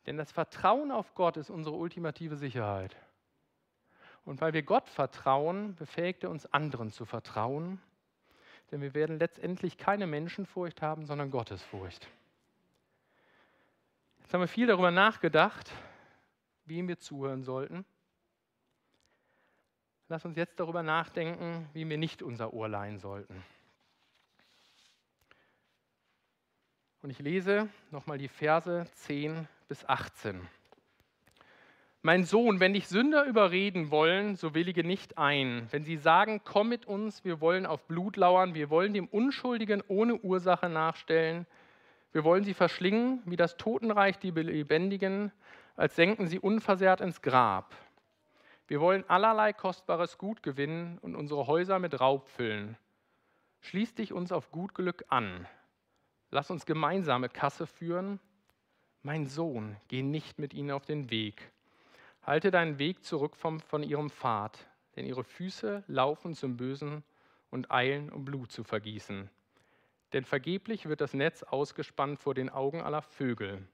[0.05, 2.97] Denn das Vertrauen auf Gott ist unsere ultimative Sicherheit.
[4.25, 7.81] Und weil wir Gott vertrauen, befähigt er uns, anderen zu vertrauen.
[8.71, 12.09] Denn wir werden letztendlich keine Menschenfurcht haben, sondern Gottesfurcht.
[14.23, 15.71] Jetzt haben wir viel darüber nachgedacht,
[16.63, 17.85] wem wir zuhören sollten.
[20.07, 23.43] Lass uns jetzt darüber nachdenken, wie wir nicht unser Ohr leihen sollten.
[27.01, 30.47] Und ich lese nochmal die Verse 10 bis 18.
[32.01, 35.67] Mein Sohn, wenn dich Sünder überreden wollen, so willige nicht ein.
[35.71, 39.83] Wenn sie sagen, komm mit uns, wir wollen auf Blut lauern, wir wollen dem Unschuldigen
[39.89, 41.45] ohne Ursache nachstellen,
[42.13, 45.31] wir wollen sie verschlingen, wie das Totenreich die Lebendigen,
[45.75, 47.75] als senken sie unversehrt ins Grab.
[48.67, 52.77] Wir wollen allerlei kostbares Gut gewinnen und unsere Häuser mit Raub füllen.
[53.61, 55.47] Schließ dich uns auf Gutglück an.
[56.29, 58.19] Lass uns gemeinsame Kasse führen.
[59.01, 61.51] Mein Sohn, geh nicht mit ihnen auf den Weg.
[62.21, 67.03] Halte deinen Weg zurück vom, von ihrem Pfad, denn ihre Füße laufen zum Bösen
[67.49, 69.29] und eilen, um Blut zu vergießen.
[70.13, 73.67] Denn vergeblich wird das Netz ausgespannt vor den Augen aller Vögel.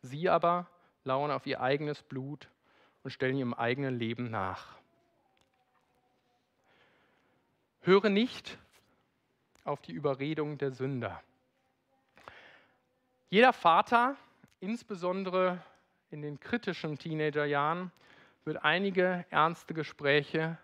[0.00, 0.68] Sie aber
[1.04, 2.48] lauern auf ihr eigenes Blut
[3.02, 4.76] und stellen ihrem eigenen Leben nach.
[7.80, 8.58] Höre nicht
[9.64, 11.20] auf die Überredung der Sünder.
[13.28, 14.16] Jeder Vater,
[14.60, 15.60] insbesondere
[16.10, 17.90] in den kritischen Teenagerjahren,
[18.44, 20.58] wird einige ernste Gespräche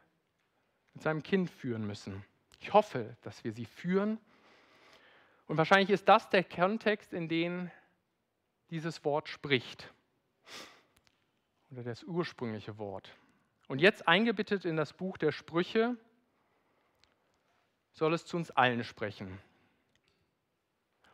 [0.95, 2.25] mit seinem Kind führen müssen.
[2.61, 4.19] Ich hoffe, dass wir sie führen.
[5.49, 7.71] Und wahrscheinlich ist das der Kontext, in dem
[8.71, 9.93] dieses Wort spricht.
[11.73, 13.11] Oder das ursprüngliche Wort.
[13.67, 15.97] Und jetzt eingebettet in das Buch der Sprüche
[17.93, 19.39] soll es zu uns allen sprechen.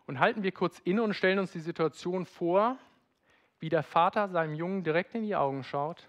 [0.07, 2.77] Und halten wir kurz inne und stellen uns die Situation vor,
[3.61, 6.09] wie der Vater seinem Jungen direkt in die Augen schaut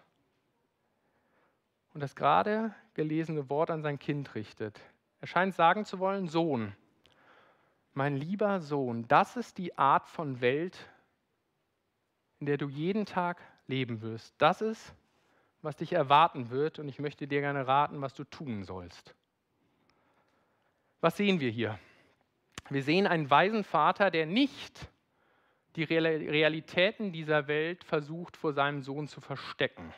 [1.94, 4.82] und das gerade gelesene Wort an sein Kind richtet.
[5.22, 6.76] Er scheint sagen zu wollen, Sohn,
[7.96, 10.78] mein lieber Sohn, das ist die Art von Welt,
[12.40, 14.36] in der du jeden Tag leben wirst.
[14.38, 14.94] Das ist,
[15.62, 19.16] was dich erwarten wird und ich möchte dir gerne raten, was du tun sollst.
[21.00, 21.80] Was sehen wir hier?
[22.70, 24.90] Wir sehen einen weisen Vater, der nicht
[25.78, 29.94] die Realitäten dieser Welt versucht vor seinem Sohn zu verstecken.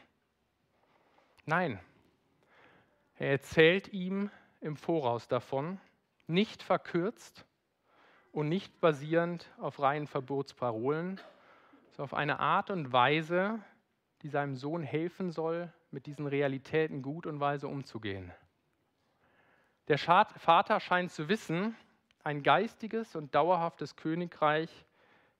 [1.45, 1.79] Nein,
[3.17, 4.29] er erzählt ihm
[4.61, 5.79] im Voraus davon,
[6.27, 7.46] nicht verkürzt
[8.37, 11.19] und nicht basierend auf reinen Verbotsparolen,
[11.89, 13.59] sondern auf eine Art und Weise,
[14.21, 18.31] die seinem Sohn helfen soll, mit diesen Realitäten gut und weise umzugehen.
[19.87, 21.75] Der Vater scheint zu wissen,
[22.23, 24.85] ein geistiges und dauerhaftes Königreich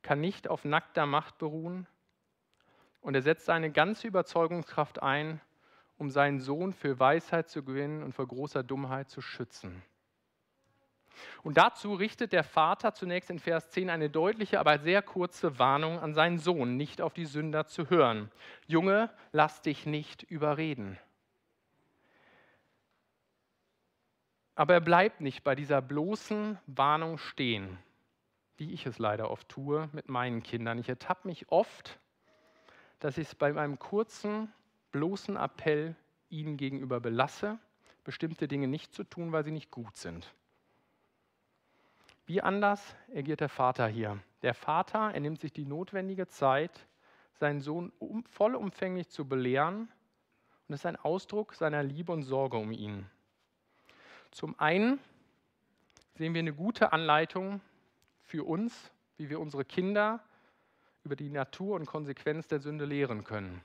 [0.01, 1.85] kann nicht auf nackter Macht beruhen.
[3.01, 5.39] Und er setzt seine ganze Überzeugungskraft ein,
[5.99, 9.83] um seinen Sohn für Weisheit zu gewinnen und vor großer Dummheit zu schützen.
[11.43, 15.99] Und dazu richtet der Vater zunächst in Vers 10 eine deutliche, aber sehr kurze Warnung
[15.99, 18.31] an seinen Sohn, nicht auf die Sünder zu hören.
[18.67, 20.97] Junge, lass dich nicht überreden.
[24.55, 27.77] Aber er bleibt nicht bei dieser bloßen Warnung stehen,
[28.57, 30.79] wie ich es leider oft tue mit meinen Kindern.
[30.79, 31.99] Ich ertappe mich oft,
[32.99, 34.51] dass ich es bei meinem kurzen,
[34.91, 35.95] bloßen Appell
[36.29, 37.59] ihnen gegenüber belasse,
[38.03, 40.33] bestimmte Dinge nicht zu tun, weil sie nicht gut sind.
[42.27, 44.19] Wie anders agiert der Vater hier?
[44.41, 46.85] Der Vater, er nimmt sich die notwendige Zeit,
[47.31, 49.87] seinen Sohn um, vollumfänglich zu belehren
[50.67, 53.09] und ist ein Ausdruck seiner Liebe und Sorge um ihn.
[54.31, 54.99] Zum einen
[56.15, 57.61] sehen wir eine gute Anleitung
[58.23, 60.19] für uns, wie wir unsere Kinder
[61.05, 63.61] über die Natur und Konsequenz der Sünde lehren können.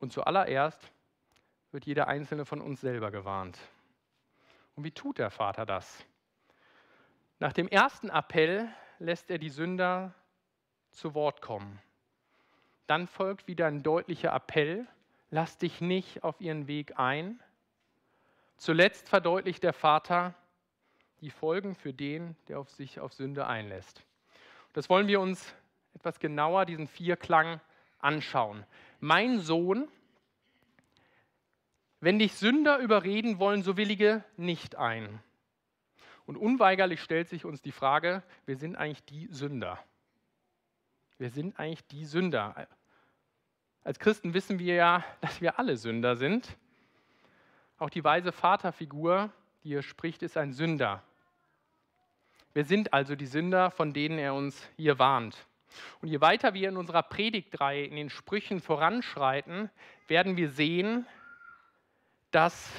[0.00, 0.92] Und zuallererst
[1.72, 3.58] wird jeder einzelne von uns selber gewarnt.
[4.76, 6.04] Und wie tut der Vater das?
[7.38, 8.68] Nach dem ersten Appell
[8.98, 10.14] lässt er die Sünder
[10.90, 11.80] zu Wort kommen.
[12.86, 14.86] Dann folgt wieder ein deutlicher Appell,
[15.30, 17.40] lass dich nicht auf ihren Weg ein.
[18.56, 20.34] Zuletzt verdeutlicht der Vater
[21.20, 24.02] die Folgen für den, der auf sich auf Sünde einlässt.
[24.74, 25.54] Das wollen wir uns
[25.94, 27.60] etwas genauer, diesen Vierklang,
[27.98, 28.64] anschauen.
[29.00, 29.88] Mein Sohn,
[32.00, 35.22] wenn dich Sünder überreden wollen, so willige nicht ein.
[36.26, 39.78] Und unweigerlich stellt sich uns die Frage, wer sind eigentlich die Sünder?
[41.18, 42.66] Wer sind eigentlich die Sünder?
[43.84, 46.56] Als Christen wissen wir ja, dass wir alle Sünder sind.
[47.78, 49.30] Auch die weise Vaterfigur,
[49.62, 51.02] die hier spricht, ist ein Sünder.
[52.54, 55.36] Wir sind also die Sünder, von denen er uns hier warnt.
[56.00, 59.70] Und je weiter wir in unserer Predigtreihe in den Sprüchen voranschreiten,
[60.06, 61.06] werden wir sehen,
[62.30, 62.70] dass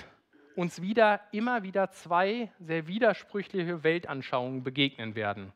[0.56, 5.54] uns wieder immer wieder zwei sehr widersprüchliche Weltanschauungen begegnen werden.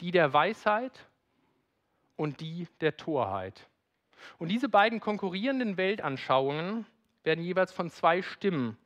[0.00, 1.06] Die der Weisheit
[2.16, 3.68] und die der Torheit.
[4.38, 6.86] Und diese beiden konkurrierenden Weltanschauungen
[7.24, 8.76] werden jeweils von zwei Stimmen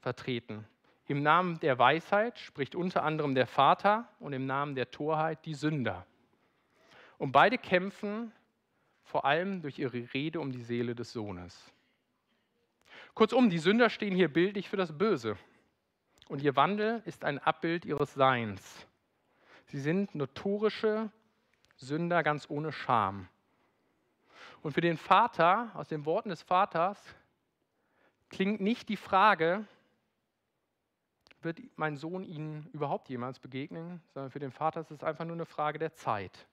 [0.00, 0.66] vertreten.
[1.08, 5.54] Im Namen der Weisheit spricht unter anderem der Vater und im Namen der Torheit die
[5.54, 6.06] Sünder.
[7.18, 8.32] Und beide kämpfen
[9.04, 11.72] vor allem durch ihre Rede um die Seele des Sohnes.
[13.16, 15.38] Kurzum, die Sünder stehen hier bildlich für das Böse.
[16.28, 18.86] Und ihr Wandel ist ein Abbild ihres Seins.
[19.64, 21.10] Sie sind notorische
[21.76, 23.26] Sünder ganz ohne Scham.
[24.60, 27.02] Und für den Vater, aus den Worten des Vaters,
[28.28, 29.66] klingt nicht die Frage,
[31.40, 35.36] wird mein Sohn Ihnen überhaupt jemals begegnen, sondern für den Vater ist es einfach nur
[35.36, 36.46] eine Frage der Zeit,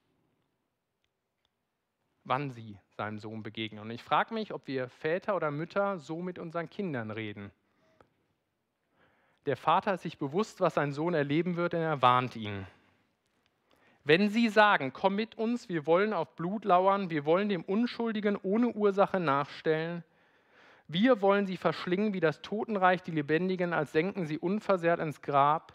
[2.24, 3.80] wann Sie seinem Sohn begegnen.
[3.80, 7.50] Und ich frage mich, ob wir Väter oder Mütter so mit unseren Kindern reden.
[9.46, 12.66] Der Vater ist sich bewusst, was sein Sohn erleben wird, denn er warnt ihn.
[14.04, 18.38] Wenn Sie sagen, komm mit uns, wir wollen auf Blut lauern, wir wollen dem Unschuldigen
[18.42, 20.04] ohne Ursache nachstellen,
[20.86, 25.72] Wir wollen sie verschlingen wie das Totenreich die Lebendigen, als senken sie unversehrt ins Grab.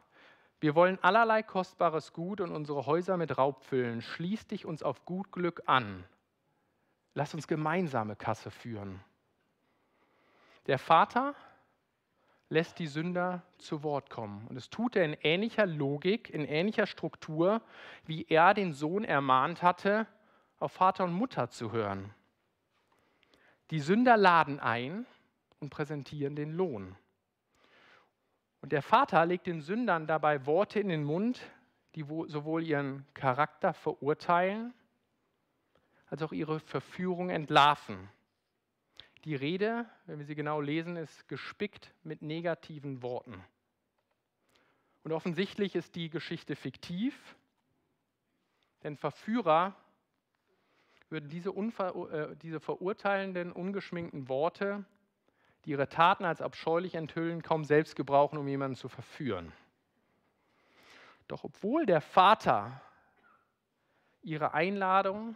[0.60, 4.02] Wir wollen allerlei kostbares Gut und unsere Häuser mit Raub füllen.
[4.02, 6.04] Schließ dich uns auf gut Glück an.
[7.14, 9.04] Lass uns gemeinsame Kasse führen.
[10.68, 11.36] Der Vater
[12.50, 14.48] lässt die Sünder zu Wort kommen.
[14.48, 17.62] Und es tut er in ähnlicher Logik, in ähnlicher Struktur,
[18.06, 20.08] wie er den Sohn ermahnt hatte,
[20.60, 22.14] auf Vater und Mutter zu hören.
[23.72, 25.06] Die Sünder laden ein
[25.60, 26.96] und präsentieren den Lohn.
[28.62, 31.40] Und der Vater legt den Sündern dabei Worte in den Mund,
[31.96, 34.74] die sowohl ihren Charakter verurteilen,
[36.10, 38.10] als auch ihre Verführung entlarven.
[39.26, 43.44] Die Rede, wenn wir sie genau lesen, ist gespickt mit negativen Worten.
[45.04, 47.36] Und offensichtlich ist die Geschichte fiktiv,
[48.84, 49.76] denn Verführer
[51.10, 54.86] würden diese, äh, diese verurteilenden, ungeschminkten Worte,
[55.66, 59.52] die ihre Taten als abscheulich enthüllen, kaum selbst gebrauchen, um jemanden zu verführen.
[61.28, 62.82] Doch obwohl der Vater
[64.22, 65.36] ihre Einladung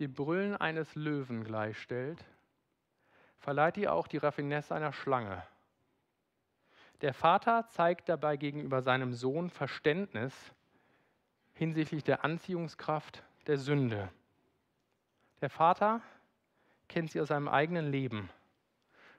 [0.00, 2.24] dem Brüllen eines Löwen gleichstellt,
[3.38, 5.42] verleiht ihr auch die Raffinesse einer Schlange.
[7.00, 10.34] Der Vater zeigt dabei gegenüber seinem Sohn Verständnis
[11.52, 14.10] hinsichtlich der Anziehungskraft der Sünde.
[15.40, 16.00] Der Vater
[16.88, 18.30] kennt sie aus seinem eigenen Leben,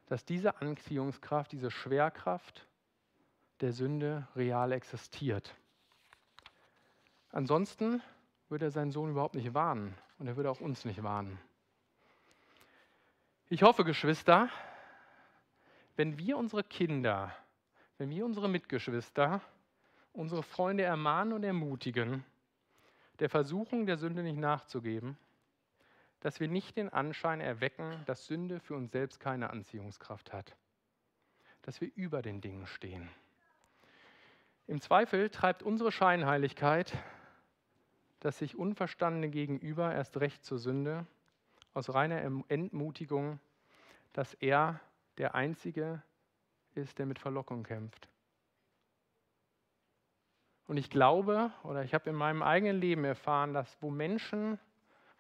[0.07, 2.67] dass diese Anziehungskraft, diese Schwerkraft
[3.61, 5.55] der Sünde real existiert.
[7.31, 8.01] Ansonsten
[8.49, 11.39] würde er seinen Sohn überhaupt nicht warnen und er würde auch uns nicht warnen.
[13.49, 14.49] Ich hoffe, Geschwister,
[15.95, 17.35] wenn wir unsere Kinder,
[17.97, 19.41] wenn wir unsere Mitgeschwister,
[20.13, 22.25] unsere Freunde ermahnen und ermutigen,
[23.19, 25.17] der Versuchung der Sünde nicht nachzugeben,
[26.19, 30.55] dass wir nicht den Anschein erwecken, dass Sünde für uns selbst keine Anziehungskraft hat,
[31.61, 33.09] dass wir über den Dingen stehen.
[34.67, 36.91] Im Zweifel treibt unsere Scheinheiligkeit
[38.19, 41.05] das sich Unverstandene gegenüber erst recht zur Sünde
[41.73, 43.39] aus reiner Entmutigung,
[44.13, 44.79] dass er
[45.17, 46.01] der Einzige
[46.73, 48.09] ist, der mit Verlockung kämpft.
[50.67, 54.59] Und ich glaube, oder ich habe in meinem eigenen Leben erfahren, dass wo Menschen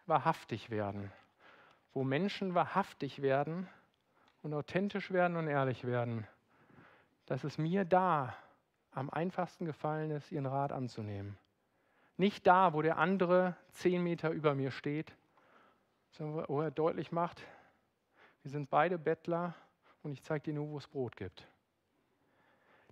[0.05, 1.11] wahrhaftig werden,
[1.93, 3.69] wo Menschen wahrhaftig werden
[4.41, 6.27] und authentisch werden und ehrlich werden,
[7.25, 8.35] dass es mir da
[8.91, 11.37] am einfachsten gefallen ist, ihren Rat anzunehmen.
[12.17, 15.15] Nicht da, wo der andere zehn Meter über mir steht,
[16.11, 17.45] sondern wo er deutlich macht,
[18.41, 19.53] wir sind beide Bettler
[20.01, 21.47] und ich zeige dir nur, wo es Brot gibt.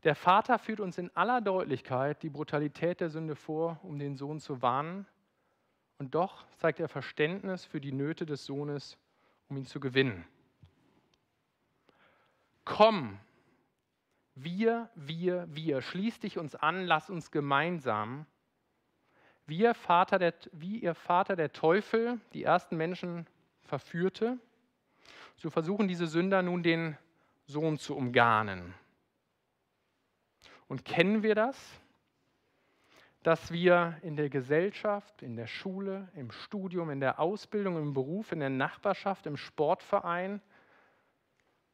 [0.04, 4.40] Der Vater führt uns in aller Deutlichkeit die Brutalität der Sünde vor, um den Sohn
[4.40, 5.08] zu warnen.
[5.98, 9.00] Und doch zeigt er Verständnis für die Nöte des Sohnes,
[9.50, 10.28] um ihn zu gewinnen.
[12.66, 13.18] Komm,
[14.36, 18.28] wir, wir, wir, schließ dich uns an, lass uns gemeinsam
[19.48, 23.28] wie ihr Vater der, wie ihr Vater der Teufel die ersten Menschen
[23.64, 24.38] verführte,
[25.38, 26.98] so versuchen diese Sünder nun den
[27.46, 28.74] Sohn zu umgarnen.
[30.68, 31.80] Und kennen wir das?
[33.22, 38.32] Dass wir in der Gesellschaft, in der Schule, im Studium, in der Ausbildung, im Beruf,
[38.32, 40.42] in der Nachbarschaft, im Sportverein,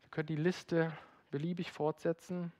[0.01, 0.91] wir können die Liste
[1.29, 2.51] beliebig fortsetzen,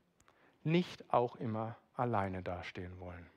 [0.63, 3.27] nicht auch immer alleine dastehen wollen.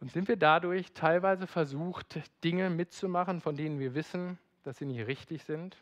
[0.00, 5.06] Und sind wir dadurch teilweise versucht, Dinge mitzumachen, von denen wir wissen, dass sie nicht
[5.06, 5.76] richtig sind?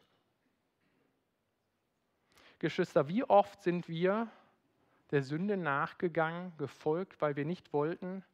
[2.58, 4.28] Geschwister, wie oft sind wir
[5.12, 8.24] der Sünde nachgegangen, gefolgt, weil wir nicht wollten,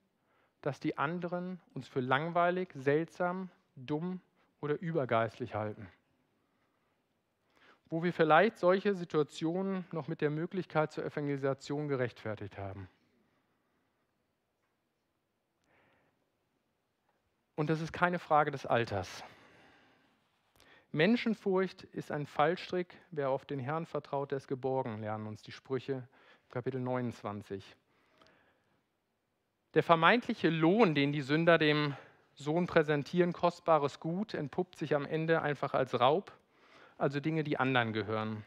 [0.63, 4.23] dass die anderen uns für langweilig, seltsam, dumm
[4.63, 5.87] oder übergeistlich halten?
[7.91, 12.89] Wo wir vielleicht solche Situationen noch mit der Möglichkeit zur Evangelisation gerechtfertigt haben.
[17.57, 19.23] Und das ist keine Frage des Alters.
[20.91, 22.97] Menschenfurcht ist ein Fallstrick.
[23.11, 26.07] Wer auf den Herrn vertraut, der ist geborgen, lernen uns die Sprüche,
[26.51, 27.77] Kapitel 29.
[29.75, 31.97] Der vermeintliche Lohn, den die Sünder dem
[32.35, 36.33] Sohn präsentieren, kostbares Gut, entpuppt sich am Ende einfach als Raub,
[36.97, 38.45] also Dinge, die anderen gehören.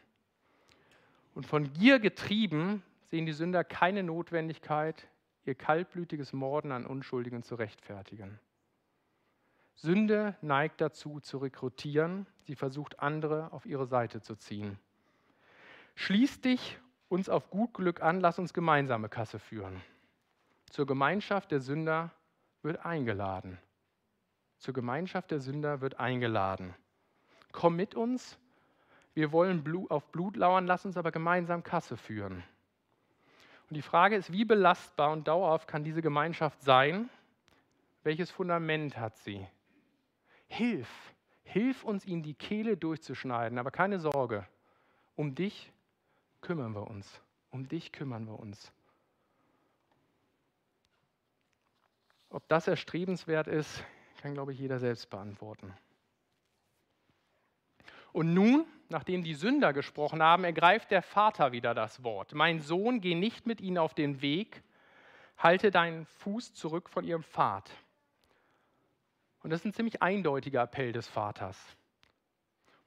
[1.34, 5.06] Und von Gier getrieben sehen die Sünder keine Notwendigkeit,
[5.44, 8.38] ihr kaltblütiges Morden an Unschuldigen zu rechtfertigen.
[9.80, 14.76] Sünde neigt dazu zu rekrutieren, sie versucht andere auf ihre Seite zu ziehen.
[15.94, 19.80] Schließ dich uns auf gut Glück an, lass uns gemeinsame Kasse führen.
[20.68, 22.10] Zur Gemeinschaft der Sünder
[22.62, 23.56] wird eingeladen.
[24.58, 26.74] Zur Gemeinschaft der Sünder wird eingeladen.
[27.52, 28.36] Komm mit uns,
[29.14, 32.42] wir wollen auf Blut lauern, lass uns aber gemeinsam Kasse führen.
[33.70, 37.08] Und die Frage ist, wie belastbar und dauerhaft kann diese Gemeinschaft sein?
[38.02, 39.46] Welches Fundament hat sie?
[40.48, 40.88] Hilf,
[41.44, 44.46] hilf uns, ihnen die Kehle durchzuschneiden, aber keine Sorge,
[45.14, 45.72] um dich
[46.40, 47.20] kümmern wir uns.
[47.50, 48.72] Um dich kümmern wir uns.
[52.30, 53.82] Ob das erstrebenswert ist,
[54.20, 55.72] kann, glaube ich, jeder selbst beantworten.
[58.12, 62.34] Und nun, nachdem die Sünder gesprochen haben, ergreift der Vater wieder das Wort.
[62.34, 64.62] Mein Sohn, geh nicht mit ihnen auf den Weg,
[65.36, 67.70] halte deinen Fuß zurück von ihrem Pfad.
[69.48, 71.58] Und das ist ein ziemlich eindeutiger Appell des Vaters.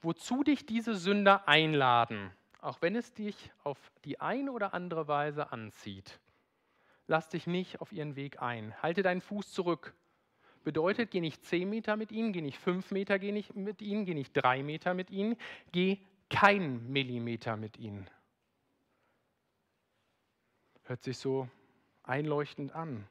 [0.03, 5.51] Wozu dich diese Sünder einladen, auch wenn es dich auf die eine oder andere Weise
[5.51, 6.19] anzieht,
[7.07, 8.79] lass dich nicht auf ihren Weg ein.
[8.83, 9.95] Halte deinen Fuß zurück.
[10.63, 14.05] Bedeutet, geh nicht zehn Meter mit ihnen, geh nicht fünf Meter geh nicht mit ihnen,
[14.05, 15.37] geh nicht drei Meter mit ihnen,
[15.71, 15.97] geh
[16.29, 18.07] keinen Millimeter mit ihnen.
[20.83, 21.49] Hört sich so
[22.03, 23.07] einleuchtend an.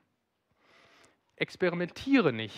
[1.35, 2.57] Experimentiere nicht.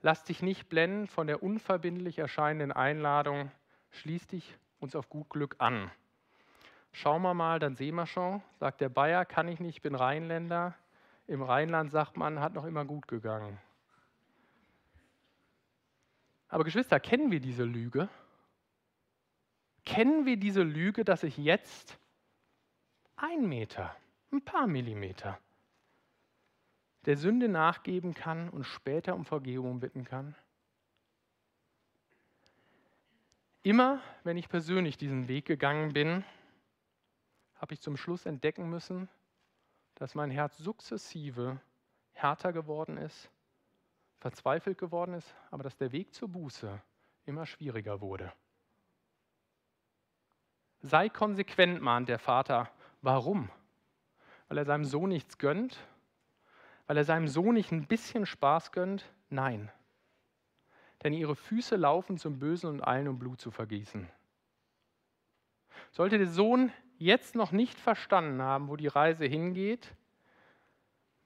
[0.00, 3.50] Lass dich nicht blenden von der unverbindlich erscheinenden Einladung.
[3.90, 5.90] Schließ dich uns auf gut Glück an.
[6.92, 10.74] Schauen wir mal, dann sehen wir schon, sagt der Bayer, kann ich nicht, bin Rheinländer.
[11.26, 13.58] Im Rheinland sagt man, hat noch immer gut gegangen.
[16.48, 18.08] Aber Geschwister, kennen wir diese Lüge?
[19.84, 21.98] Kennen wir diese Lüge, dass ich jetzt
[23.16, 23.94] ein Meter,
[24.32, 25.38] ein paar Millimeter
[27.08, 30.34] der Sünde nachgeben kann und später um Vergebung bitten kann?
[33.62, 36.22] Immer, wenn ich persönlich diesen Weg gegangen bin,
[37.54, 39.08] habe ich zum Schluss entdecken müssen,
[39.94, 41.58] dass mein Herz sukzessive
[42.12, 43.30] härter geworden ist,
[44.18, 46.78] verzweifelt geworden ist, aber dass der Weg zur Buße
[47.24, 48.30] immer schwieriger wurde.
[50.80, 52.70] Sei konsequent, mahnt der Vater.
[53.00, 53.48] Warum?
[54.48, 55.78] Weil er seinem Sohn nichts gönnt?
[56.88, 59.04] Weil er seinem Sohn nicht ein bisschen Spaß gönnt?
[59.28, 59.70] Nein.
[61.04, 64.08] Denn ihre Füße laufen zum Bösen und allen, um Blut zu vergießen.
[65.92, 69.94] Sollte der Sohn jetzt noch nicht verstanden haben, wo die Reise hingeht,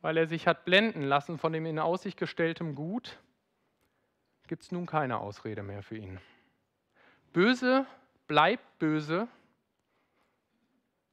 [0.01, 3.19] weil er sich hat blenden lassen von dem in Aussicht gestelltem Gut,
[4.49, 6.21] gibt es nun keine Ausrede mehr für ihn.
[7.33, 7.87] Böse
[8.27, 9.29] bleibt böse,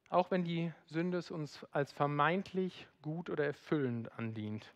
[0.10, 4.74] auch wenn die Sünde es uns als vermeintlich gut oder erfüllend andient.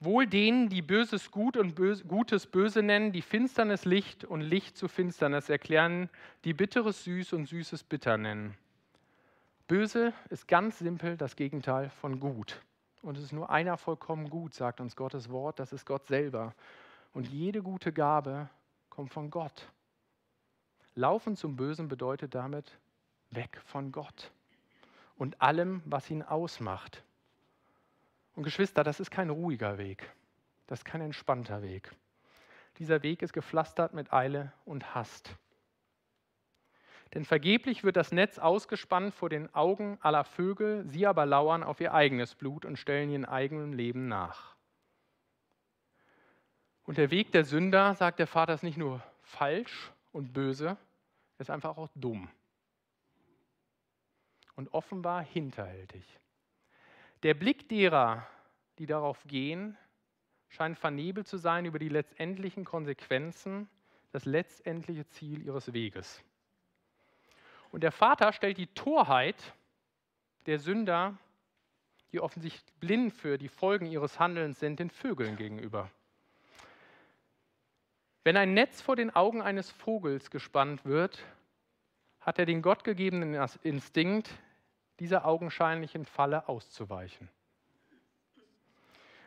[0.00, 4.76] Wohl denen, die Böses gut und Böse, Gutes böse nennen, die Finsternis Licht und Licht
[4.76, 6.08] zu Finsternis erklären,
[6.44, 8.56] die Bitteres süß und Süßes bitter nennen.
[9.66, 12.62] Böse ist ganz simpel das Gegenteil von gut.
[13.02, 16.54] Und es ist nur einer vollkommen gut, sagt uns Gottes Wort, das ist Gott selber.
[17.12, 18.48] Und jede gute Gabe
[18.90, 19.68] kommt von Gott.
[20.94, 22.78] Laufen zum Bösen bedeutet damit
[23.30, 24.30] weg von Gott
[25.16, 27.02] und allem, was ihn ausmacht.
[28.34, 30.10] Und Geschwister, das ist kein ruhiger Weg.
[30.68, 31.90] Das ist kein entspannter Weg.
[32.78, 35.34] Dieser Weg ist gepflastert mit Eile und Hast.
[37.14, 41.80] Denn vergeblich wird das Netz ausgespannt vor den Augen aller Vögel, sie aber lauern auf
[41.80, 44.54] ihr eigenes Blut und stellen ihren eigenen Leben nach.
[46.84, 50.76] Und der Weg der Sünder, sagt der Vater, ist nicht nur falsch und böse,
[51.38, 52.28] er ist einfach auch dumm
[54.58, 56.04] und offenbar hinterhältig.
[57.22, 58.26] Der Blick derer,
[58.80, 59.78] die darauf gehen,
[60.48, 63.68] scheint vernebelt zu sein über die letztendlichen Konsequenzen,
[64.10, 66.24] das letztendliche Ziel ihres Weges.
[67.70, 69.54] Und der Vater stellt die Torheit
[70.46, 71.16] der Sünder,
[72.10, 75.88] die offensichtlich blind für die Folgen ihres Handelns sind, den Vögeln gegenüber.
[78.24, 81.24] Wenn ein Netz vor den Augen eines Vogels gespannt wird,
[82.18, 84.28] hat er den gottgegebenen Instinkt,
[85.00, 87.28] dieser augenscheinlichen Falle auszuweichen.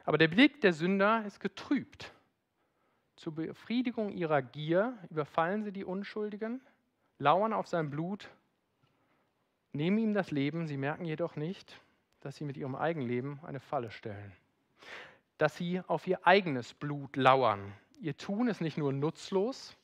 [0.04, 2.12] Aber der Blick der Sünder ist getrübt.
[3.16, 6.60] Zur Befriedigung ihrer Gier überfallen sie die Unschuldigen,
[7.20, 8.30] lauern auf sein Blut,
[9.74, 11.80] nehmen ihm das Leben, sie merken jedoch nicht,
[12.22, 14.32] dass sie mit ihrem Eigenleben eine Falle stellen.
[15.38, 17.74] Dass sie auf ihr eigenes Blut lauern.
[18.00, 19.76] Ihr Tun ist nicht nur nutzlos,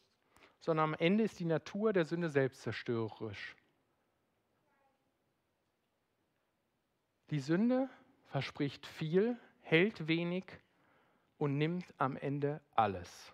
[0.59, 3.55] sondern am Ende ist die Natur der Sünde selbstzerstörerisch.
[7.29, 7.89] Die Sünde
[8.27, 10.45] verspricht viel, hält wenig
[11.37, 13.33] und nimmt am Ende alles.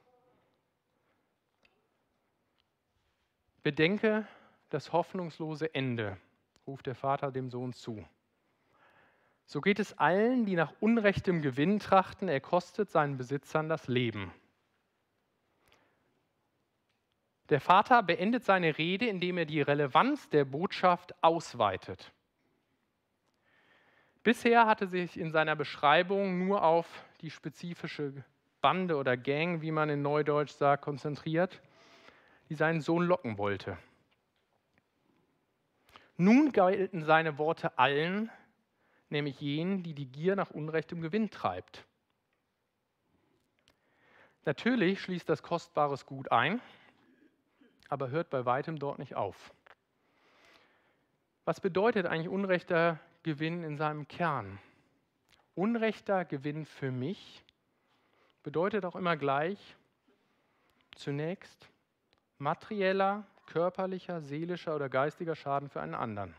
[3.61, 4.27] Bedenke
[4.69, 6.17] das hoffnungslose Ende,
[6.65, 8.03] ruft der Vater dem Sohn zu.
[9.45, 14.33] So geht es allen, die nach unrechtem Gewinn trachten, er kostet seinen Besitzern das Leben.
[17.49, 22.11] Der Vater beendet seine Rede, indem er die Relevanz der Botschaft ausweitet.
[24.24, 26.88] Bisher hatte sich in seiner Beschreibung nur auf
[27.19, 28.24] die spezifische
[28.61, 31.61] Bande oder Gang, wie man in Neudeutsch sagt, konzentriert,
[32.47, 33.78] die seinen Sohn locken wollte.
[36.15, 38.32] Nun galten seine Worte allen,
[39.09, 41.86] nämlich jenen, die die Gier nach unrechtem Gewinn treibt.
[44.45, 46.61] Natürlich schließt das kostbares Gut ein,
[47.89, 49.53] aber hört bei weitem dort nicht auf.
[51.43, 54.59] Was bedeutet eigentlich unrechter Gewinn in seinem Kern?
[55.55, 57.43] Unrechter Gewinn für mich
[58.43, 59.78] bedeutet auch immer gleich
[60.95, 61.69] zunächst
[62.38, 66.36] materieller, körperlicher, seelischer oder geistiger Schaden für einen anderen.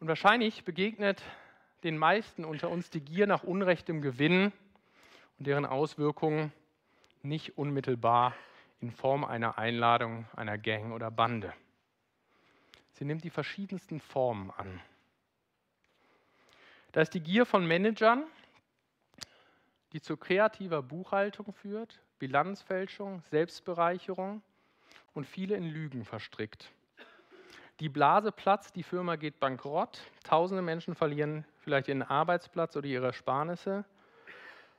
[0.00, 1.22] Und wahrscheinlich begegnet
[1.84, 4.52] den meisten unter uns die Gier nach unrechtem Gewinn
[5.38, 6.52] und deren Auswirkungen
[7.22, 8.34] nicht unmittelbar
[8.80, 11.52] in Form einer Einladung einer Gang oder Bande.
[12.94, 14.80] Sie nimmt die verschiedensten Formen an.
[16.92, 18.24] Da ist die Gier von Managern,
[19.92, 24.42] die zu kreativer Buchhaltung führt, Bilanzfälschung, Selbstbereicherung
[25.12, 26.72] und viele in Lügen verstrickt.
[27.80, 33.06] Die Blase platzt, die Firma geht bankrott, tausende Menschen verlieren vielleicht ihren Arbeitsplatz oder ihre
[33.06, 33.84] Ersparnisse.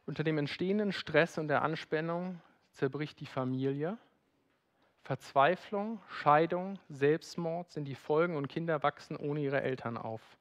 [0.05, 2.39] Unter dem entstehenden Stress und der Anspannung
[2.71, 3.97] zerbricht die Familie.
[5.05, 10.35] Verzweiflung, Scheidung, Selbstmord sind die Folgen und Kinder wachsen ohne ihre Eltern auf.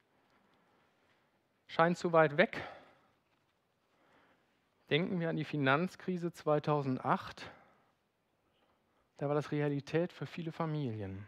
[1.67, 2.67] Scheint zu weit weg.
[4.89, 7.51] Denken wir an die Finanzkrise 2008.
[9.17, 11.27] Da war das Realität für viele Familien.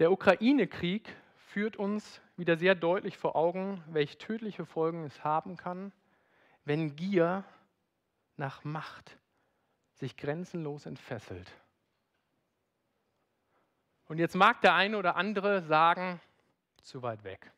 [0.00, 5.92] Der Ukraine-Krieg führt uns wieder sehr deutlich vor Augen, welche tödliche Folgen es haben kann,
[6.64, 7.44] wenn Gier
[8.36, 9.18] nach Macht
[9.94, 11.48] sich grenzenlos entfesselt.
[14.08, 16.20] Und jetzt mag der eine oder andere sagen,
[16.82, 17.52] zu weit weg.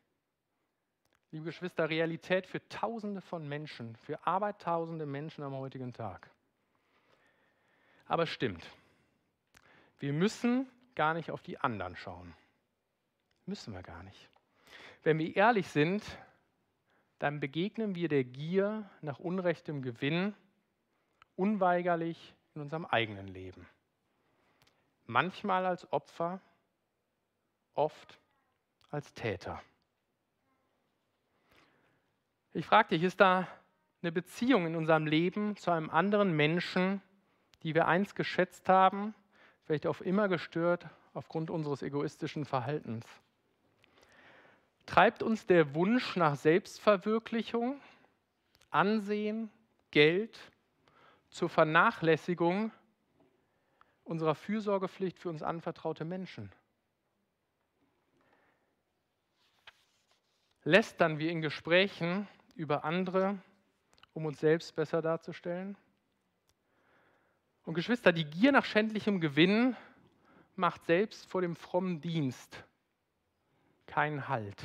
[1.31, 6.31] Liebe Geschwister, Realität für Tausende von Menschen, für Arbeitausende Menschen am heutigen Tag.
[8.07, 8.67] Aber stimmt,
[9.99, 12.33] wir müssen gar nicht auf die anderen schauen.
[13.45, 14.29] Müssen wir gar nicht.
[15.03, 16.03] Wenn wir ehrlich sind,
[17.19, 20.33] dann begegnen wir der Gier nach unrechtem Gewinn
[21.35, 23.67] unweigerlich in unserem eigenen Leben.
[25.09, 26.39] Manchmal als Opfer,
[27.73, 28.19] oft
[28.91, 29.59] als Täter.
[32.53, 33.47] Ich frage dich, ist da
[34.03, 37.01] eine Beziehung in unserem Leben zu einem anderen Menschen,
[37.63, 39.15] die wir einst geschätzt haben,
[39.63, 40.85] vielleicht auf immer gestört
[41.15, 43.03] aufgrund unseres egoistischen Verhaltens?
[44.85, 47.81] Treibt uns der Wunsch nach Selbstverwirklichung,
[48.69, 49.49] Ansehen,
[49.89, 50.39] Geld
[51.29, 52.71] zur Vernachlässigung
[54.09, 56.51] unserer Fürsorgepflicht für uns anvertraute Menschen?
[60.63, 63.37] Lästern wir in Gesprächen über andere,
[64.13, 65.77] um uns selbst besser darzustellen?
[67.65, 69.75] Und Geschwister, die Gier nach schändlichem Gewinn
[70.55, 72.63] macht selbst vor dem frommen Dienst
[73.85, 74.61] keinen Halt.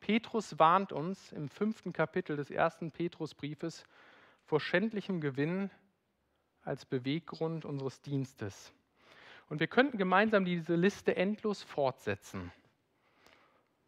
[0.00, 3.84] Petrus warnt uns im fünften Kapitel des ersten Petrusbriefes
[4.44, 5.70] vor schändlichem Gewinn
[6.62, 8.72] als Beweggrund unseres Dienstes.
[9.48, 12.52] Und wir könnten gemeinsam diese Liste endlos fortsetzen.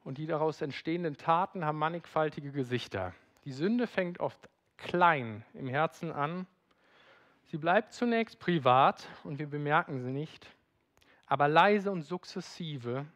[0.03, 3.15] Und die daraus entstehenden Taten haben mannigfaltige Gesichter.
[3.45, 4.49] Die Sünde fängt oft
[4.79, 6.47] klein im Herzen an.
[7.45, 10.47] Sie bleibt zunächst privat und wir bemerken sie nicht,
[11.27, 13.07] aber leise und sukzessive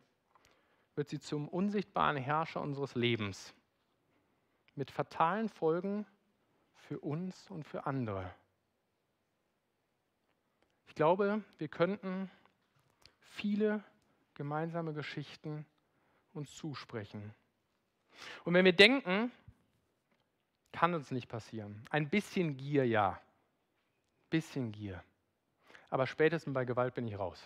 [0.94, 3.54] wird sie zum unsichtbaren Herrscher unseres Lebens
[4.74, 6.06] mit fatalen Folgen
[6.74, 8.34] für uns und für andere.
[10.86, 12.30] Ich glaube, wir könnten
[13.20, 13.82] viele
[14.34, 15.66] gemeinsame Geschichten
[16.32, 17.34] uns zusprechen.
[18.44, 19.30] Und wenn wir denken,
[20.72, 21.86] kann uns nicht passieren.
[21.90, 23.20] Ein bisschen Gier, ja.
[24.30, 25.02] Bisschen Gier.
[25.90, 27.42] Aber spätestens bei Gewalt bin ich raus.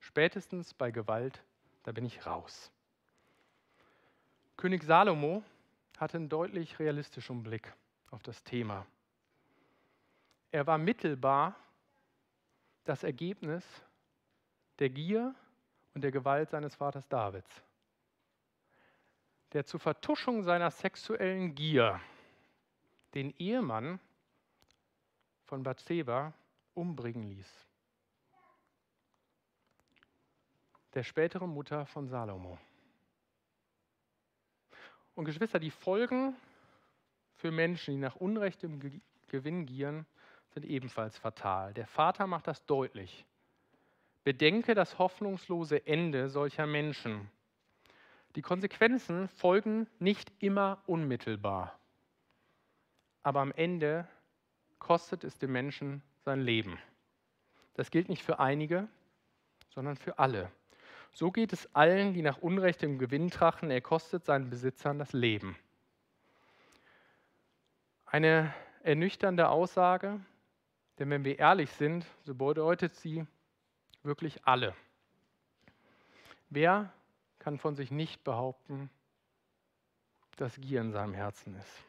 [0.00, 1.42] Spätestens bei Gewalt,
[1.82, 2.70] da bin ich raus.
[4.56, 5.42] König Salomo
[5.98, 7.72] hatte einen deutlich realistischen Blick
[8.10, 8.86] auf das Thema.
[10.50, 11.56] Er war mittelbar
[12.88, 13.64] das Ergebnis
[14.78, 15.34] der Gier
[15.94, 17.62] und der Gewalt seines Vaters Davids,
[19.52, 22.00] der zur Vertuschung seiner sexuellen Gier
[23.14, 23.98] den Ehemann
[25.44, 26.32] von Bathseba
[26.74, 27.66] umbringen ließ.
[30.94, 32.58] Der spätere Mutter von Salomo.
[35.14, 36.36] Und Geschwister, die Folgen
[37.36, 40.06] für Menschen, die nach unrechtem Gewinn gieren,
[40.56, 41.74] sind ebenfalls fatal.
[41.74, 43.26] Der Vater macht das deutlich.
[44.24, 47.30] Bedenke das hoffnungslose Ende solcher Menschen.
[48.36, 51.78] Die Konsequenzen folgen nicht immer unmittelbar,
[53.22, 54.08] aber am Ende
[54.78, 56.78] kostet es dem Menschen sein Leben.
[57.74, 58.88] Das gilt nicht für einige,
[59.68, 60.50] sondern für alle.
[61.12, 63.70] So geht es allen, die nach Unrecht im Gewinn trachten.
[63.70, 65.54] Er kostet seinen Besitzern das Leben.
[68.06, 70.18] Eine ernüchternde Aussage,
[70.98, 73.26] denn wenn wir ehrlich sind, so bedeutet sie
[74.02, 74.74] wirklich alle.
[76.48, 76.92] Wer
[77.38, 78.90] kann von sich nicht behaupten,
[80.36, 81.82] dass Gier in seinem Herzen ist?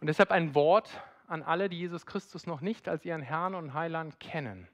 [0.00, 0.90] Und deshalb ein Wort
[1.26, 4.68] an alle, die Jesus Christus noch nicht als ihren Herrn und Heiland kennen,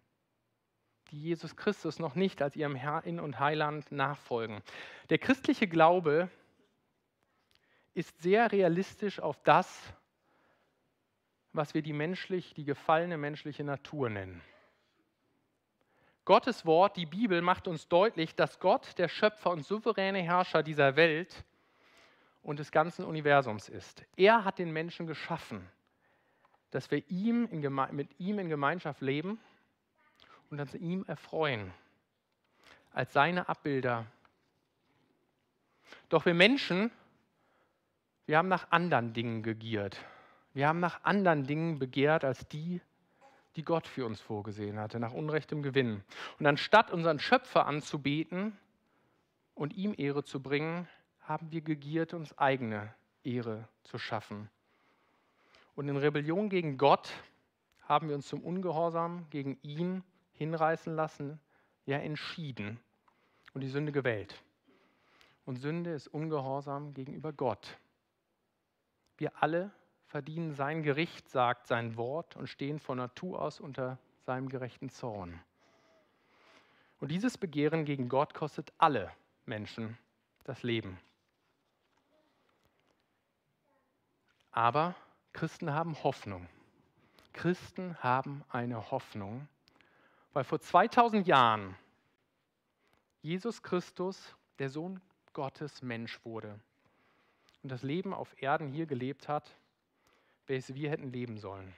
[1.11, 4.63] die Jesus Christus noch nicht als ihrem Herrn und Heiland nachfolgen.
[5.11, 6.29] Der christliche Glaube
[7.95, 9.95] ist sehr realistisch auf das,
[11.53, 14.43] was wir die menschlich, die gefallene menschliche Natur nennen.
[16.25, 20.95] Gottes Wort, die Bibel, macht uns deutlich, dass Gott der Schöpfer und souveräne Herrscher dieser
[20.95, 21.45] Welt
[22.43, 24.05] und des ganzen Universums ist.
[24.17, 25.69] Er hat den Menschen geschaffen,
[26.71, 27.49] dass wir ihm
[27.91, 29.41] mit ihm in Gemeinschaft leben
[30.51, 31.73] und uns ihm erfreuen,
[32.93, 34.07] als seine Abbilder.
[36.09, 36.91] Doch wir Menschen,
[38.27, 39.99] wir haben nach anderen Dingen gegiert.
[40.55, 42.81] Wir haben nach anderen Dingen begehrt als die,
[43.57, 46.03] die Gott für uns vorgesehen hatte, nach unrechtem Gewinn.
[46.39, 48.57] Und anstatt unseren Schöpfer anzubeten
[49.55, 50.89] und ihm Ehre zu bringen,
[51.21, 52.93] haben wir gegiert, uns eigene
[53.25, 54.49] Ehre zu schaffen.
[55.75, 57.11] Und in Rebellion gegen Gott
[57.83, 60.03] haben wir uns zum Ungehorsam gegen ihn
[60.35, 61.41] hinreißen lassen,
[61.87, 62.79] ja entschieden
[63.55, 64.43] und die Sünde gewählt.
[65.45, 67.79] Und Sünde ist Ungehorsam gegenüber Gott.
[69.17, 69.73] Wir alle
[70.13, 75.41] verdienen sein Gericht, sagt sein Wort und stehen von Natur aus unter seinem gerechten Zorn.
[77.01, 79.11] Und dieses Begehren gegen Gott kostet alle
[79.47, 79.97] Menschen
[80.45, 80.99] das Leben.
[84.51, 84.95] Aber
[85.33, 86.47] Christen haben Hoffnung.
[87.33, 89.49] Christen haben eine Hoffnung,
[90.35, 91.75] weil vor 2000 Jahren
[93.23, 95.01] Jesus Christus, der Sohn
[95.33, 96.61] Gottes, Mensch wurde
[97.63, 99.57] und das Leben auf Erden hier gelebt hat,
[100.47, 101.75] welches wir hätten leben sollen.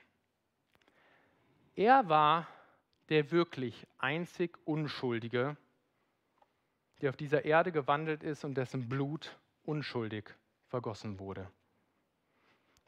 [1.75, 2.47] Er war
[3.09, 5.57] der wirklich einzig Unschuldige,
[7.01, 10.33] der auf dieser Erde gewandelt ist und dessen Blut unschuldig
[10.67, 11.49] vergossen wurde.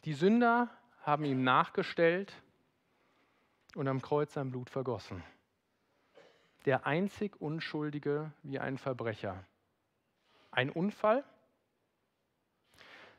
[0.06, 0.70] Die Sünder
[1.02, 2.34] haben ihm nachgestellt
[3.76, 5.24] und am Kreuz sein Blut vergossen.
[6.66, 9.44] Der einzig Unschuldige wie ein Verbrecher.
[10.52, 11.24] Ein Unfall?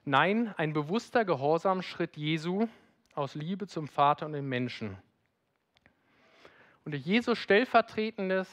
[0.08, 2.66] Nein, ein bewusster Gehorsamschritt Jesu
[3.12, 4.96] aus Liebe zum Vater und den Menschen.
[6.86, 8.48] Und durch Jesus stellvertretendes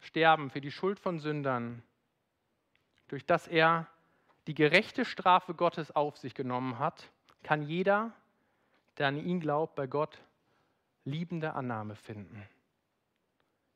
[0.00, 1.82] Sterben für die Schuld von Sündern,
[3.08, 3.86] durch das er
[4.46, 7.10] die gerechte Strafe Gottes auf sich genommen hat,
[7.42, 8.10] kann jeder,
[8.96, 10.18] der an ihn glaubt, bei Gott
[11.04, 12.48] liebende Annahme finden.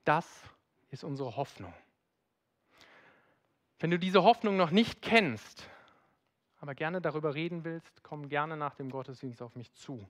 [0.04, 0.44] Das
[0.88, 1.74] ist unsere Hoffnung.
[3.80, 5.68] Wenn du diese Hoffnung noch nicht kennst,
[6.60, 10.06] aber gerne darüber reden willst, komm gerne nach dem Gottesdienst auf mich zu.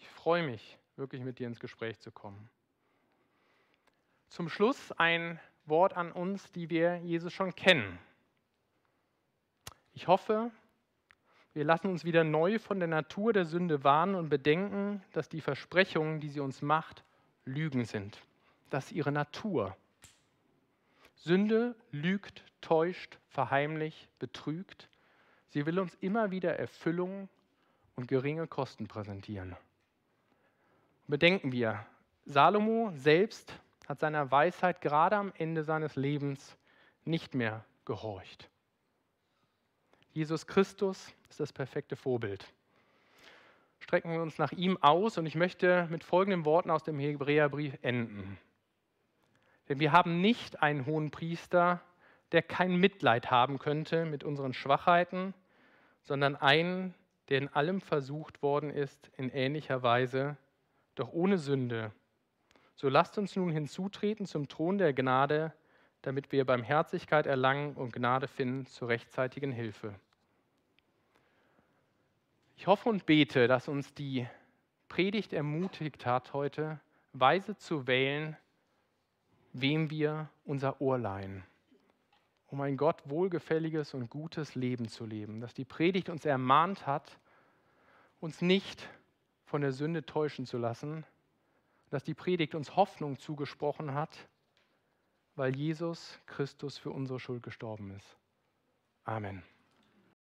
[0.00, 2.48] Ich freue mich, wirklich mit dir ins Gespräch zu kommen.
[4.28, 7.98] Zum Schluss ein Wort an uns, die wir Jesus schon kennen.
[9.92, 10.50] Ich hoffe,
[11.52, 15.40] wir lassen uns wieder neu von der Natur der Sünde warnen und bedenken, dass die
[15.40, 17.04] Versprechungen, die sie uns macht,
[17.44, 18.20] Lügen sind.
[18.70, 19.76] Das ist ihre Natur.
[21.14, 24.88] Sünde lügt, täuscht, verheimlicht, betrügt
[25.54, 27.28] Sie will uns immer wieder Erfüllung
[27.94, 29.54] und geringe Kosten präsentieren.
[31.06, 31.86] Bedenken wir,
[32.26, 36.56] Salomo selbst hat seiner Weisheit gerade am Ende seines Lebens
[37.04, 38.50] nicht mehr gehorcht.
[40.10, 42.52] Jesus Christus ist das perfekte Vorbild.
[43.78, 47.78] Strecken wir uns nach ihm aus und ich möchte mit folgenden Worten aus dem Hebräerbrief
[47.82, 48.38] enden.
[49.68, 51.80] Denn wir haben nicht einen hohen Priester,
[52.32, 55.32] der kein Mitleid haben könnte mit unseren Schwachheiten,
[56.04, 56.94] sondern einen,
[57.28, 60.36] der in allem versucht worden ist, in ähnlicher Weise,
[60.94, 61.92] doch ohne Sünde.
[62.76, 65.52] So lasst uns nun hinzutreten zum Thron der Gnade,
[66.02, 69.94] damit wir Barmherzigkeit erlangen und Gnade finden zur rechtzeitigen Hilfe.
[72.56, 74.26] Ich hoffe und bete, dass uns die
[74.88, 76.78] Predigt ermutigt hat, heute
[77.14, 78.36] weise zu wählen,
[79.52, 81.44] wem wir unser Ohr leihen
[82.54, 85.40] um ein Gott wohlgefälliges und gutes Leben zu leben.
[85.40, 87.18] Dass die Predigt uns ermahnt hat,
[88.20, 88.88] uns nicht
[89.44, 91.04] von der Sünde täuschen zu lassen,
[91.90, 94.28] dass die Predigt uns Hoffnung zugesprochen hat,
[95.34, 98.16] weil Jesus Christus für unsere Schuld gestorben ist.
[99.02, 99.42] Amen.